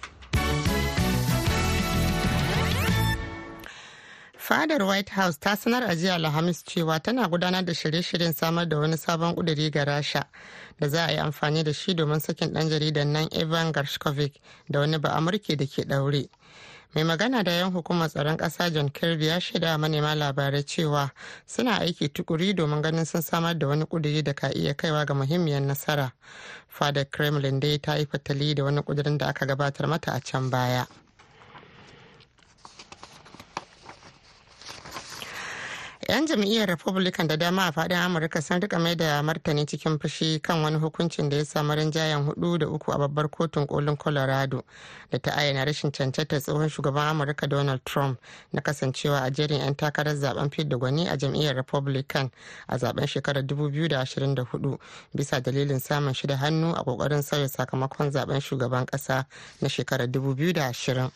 fadar 4.48 4.82
white 4.88 5.10
house 5.10 5.38
ta 5.40 5.56
sanar 5.56 5.84
a 5.84 5.96
jiya 5.96 6.14
alhamis 6.16 6.64
cewa 6.64 7.00
tana 7.04 7.28
gudanar 7.28 7.66
da 7.66 7.74
shirye-shiryen 7.74 8.34
samar 8.34 8.66
da 8.66 8.78
wani 8.80 8.96
sabon 8.98 9.36
kuduri 9.36 9.70
ga 9.72 9.84
rasha 9.86 10.24
da 10.80 10.88
za 10.88 11.06
a 11.08 11.12
yi 11.12 11.18
amfani 11.20 11.64
da 11.64 11.74
shi 11.74 11.94
domin 11.94 12.20
sakin 12.22 12.54
dan 12.54 12.70
jaridan 12.70 13.08
nan 13.12 13.28
evan 13.32 13.74
gershkovich 13.74 14.40
da 14.70 14.80
wani 14.80 14.98
ba 15.00 15.10
amurke 15.10 15.58
da 15.58 15.66
ke 15.66 15.84
daure 15.88 16.30
mai 16.96 17.04
magana 17.04 17.44
da 17.44 17.52
yan 17.52 17.72
hukumar 17.72 18.10
tsaron 18.10 18.38
ƙasa 18.38 18.70
john 18.74 18.90
kirby 18.90 19.26
ya 19.28 19.40
shaida 19.42 19.78
manema 19.78 20.16
labarai 20.16 20.64
cewa 20.64 21.12
suna 21.46 21.80
aiki 21.80 22.10
tukuri 22.10 22.54
domin 22.54 22.82
ganin 22.82 23.06
sun 23.06 23.22
samar 23.22 23.58
da 23.58 23.68
wani 23.68 23.86
kuduri 23.86 24.24
da 24.24 24.34
ka 24.34 24.50
iya 24.54 24.74
kaiwa 24.74 25.06
ga 25.06 25.14
muhimmiyar 25.14 25.62
nasara. 25.62 26.12
Fadar 26.68 27.06
kremlin 27.10 27.60
dai 27.60 27.78
ta 27.78 27.96
yi 27.96 28.06
fatali 28.06 28.56
da 28.56 28.64
wani 28.64 28.82
kudurin 28.82 29.18
da 29.18 29.28
aka 29.28 29.46
gabatar 29.46 29.88
mata 29.88 30.12
a 30.14 30.20
can 30.22 30.50
baya. 30.50 30.86
'Yan 36.10 36.26
jam'iyyar 36.26 36.68
republican 36.70 37.28
da 37.30 37.36
dama 37.40 37.64
a 37.68 37.72
faɗin 37.72 37.98
amurka 37.98 38.42
sun 38.42 38.60
riƙa 38.62 38.80
mai 38.80 38.96
da 38.96 39.22
martani 39.22 39.66
cikin 39.66 40.00
fushi 40.00 40.40
kan 40.42 40.64
wani 40.64 40.78
hukuncin 40.80 41.30
da 41.30 41.36
ya 41.38 41.44
samu 41.46 41.74
rinjayen 41.76 42.24
huɗu 42.26 42.58
da 42.60 42.68
uku 42.68 42.92
a 42.94 42.98
babbar 42.98 43.28
kotun 43.30 43.68
kolin 43.68 43.98
colorado 43.98 44.64
da 45.12 45.18
ta 45.20 45.32
ayyana 45.36 45.66
rashin 45.66 45.92
cancantar 45.92 46.40
tsohon 46.40 46.70
shugaban 46.70 47.10
amurka 47.12 47.46
donald 47.50 47.84
trump 47.84 48.22
na 48.54 48.62
kasancewa 48.62 49.22
a 49.22 49.30
jerin 49.32 49.60
'yan 49.60 49.76
takarar 49.76 50.16
zaɓen 50.16 50.50
fidda 50.50 50.78
gwani 50.78 51.10
a 51.10 51.18
jam'iyyar 51.18 51.56
republican 51.56 52.32
a 52.70 52.78
zaɓen 52.78 53.06
shekarar 53.08 53.44
2024 53.44 54.78
bisa 55.14 55.42
dalilin 55.42 55.80
samun 55.80 56.14
shida 56.14 56.38
hannu 56.38 56.72
a 56.74 56.84
ƙoƙarin 56.84 57.22
sauya 57.22 57.50
sakamakon 57.50 58.12
zaɓen 58.12 58.40
shugaban 58.40 58.86
kasa 58.86 59.26
na 59.62 59.68
shekarar 59.68 60.08
2020 60.08 61.12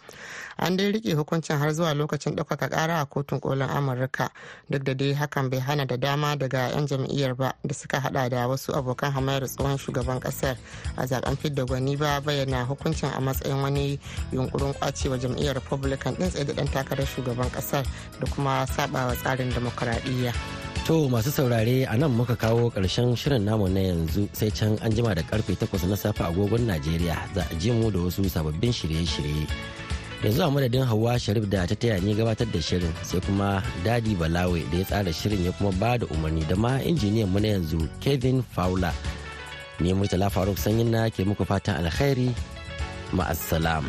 an 0.58 0.76
dai 0.78 0.92
riƙe 0.92 1.16
hukuncin 1.16 1.58
har 1.60 1.72
zuwa 1.74 1.94
lokacin 1.96 2.36
ɗaukaka 2.36 2.68
ƙara 2.70 3.00
a 3.00 3.06
kotun 3.06 3.40
kolin 3.40 3.70
amurka. 3.70 4.30
Duk 4.82 4.90
da 4.90 4.94
dai 4.98 5.14
hakan 5.14 5.50
bai 5.54 5.60
hana 5.62 5.86
da 5.86 5.94
dama 5.98 6.34
daga 6.36 6.74
'yan 6.74 6.88
jam'iyyar 6.90 7.38
ba 7.38 7.54
da 7.64 7.74
suka 7.74 8.00
hada 8.02 8.26
da 8.30 8.48
wasu 8.50 8.74
abokan 8.74 9.14
hamayar 9.14 9.46
tsohon 9.46 9.78
shugaban 9.78 10.18
ƙasar 10.20 10.58
a 10.98 11.06
zaɓen 11.06 11.38
fidda 11.38 11.66
gwani 11.70 11.94
ba 11.98 12.18
bayyana 12.26 12.66
hukuncin 12.66 13.14
a 13.14 13.22
matsayin 13.22 13.62
wani 13.62 14.00
yunkurin 14.34 14.74
kwacewa 14.74 15.18
jam'iyyar 15.22 15.54
republican 15.56 16.16
din 16.18 16.30
tsaye 16.30 16.46
da 16.46 16.54
dan 16.54 16.68
takarar 16.68 17.06
shugaban 17.06 17.50
ƙasar 17.54 17.86
da 18.20 18.26
kuma 18.34 18.66
sabawa 18.74 19.14
tsarin 19.16 19.54
demokuraɗiyya. 19.54 20.34
To 20.90 21.06
masu 21.10 21.30
saurare 21.30 21.86
a 21.86 21.94
nan 21.98 22.10
muka 22.12 22.34
kawo 22.36 22.74
ƙarshen 22.74 23.14
shirin 23.16 23.46
namu 23.46 23.70
na 23.70 23.80
yanzu 23.86 24.26
sai 24.34 24.50
can 24.50 24.80
an 24.82 24.90
jima 24.92 25.14
da 25.14 25.22
ƙarfe 25.22 25.54
8 25.54 25.86
na 25.88 25.96
safe 25.96 26.26
agogon 26.26 26.66
Najeriya 26.66 27.22
za 27.38 27.46
a 27.46 27.56
ji 27.56 27.70
mu 27.72 27.92
da 27.94 28.00
wasu 28.02 28.26
sababbin 28.26 28.74
shirye-shirye. 28.74 29.46
Yanzu 30.24 30.44
a 30.46 30.52
madadin 30.52 30.86
Hauwa 30.86 31.18
Sharif 31.20 31.50
da 31.50 31.66
ta 31.66 31.74
taya 31.76 32.00
ni 32.00 32.14
gabatar 32.14 32.46
da 32.52 32.62
shirin 32.62 32.94
sai 33.04 33.20
kuma 33.26 33.64
Dadi 33.84 34.14
Balawe 34.16 34.62
da 34.72 34.78
ya 34.78 34.86
tsara 34.86 35.10
shirin 35.14 35.46
ya 35.46 35.52
kuma 35.58 35.72
ba 35.82 35.98
da 35.98 36.06
umarni 36.14 36.46
da 36.48 36.56
ma 36.56 36.78
injiniyan 36.78 37.26
mu 37.30 37.40
na 37.42 37.48
yanzu 37.58 37.90
Kevin 38.00 38.44
Fowler. 38.54 38.94
Ni 39.82 39.94
Murtala 39.98 40.30
Faruk 40.30 40.58
Sanyin 40.62 40.92
na 40.94 41.10
ke 41.10 41.26
muku 41.26 41.42
fatan 41.42 41.82
alkhairi 41.82 42.30
ma'assalam. 43.18 43.82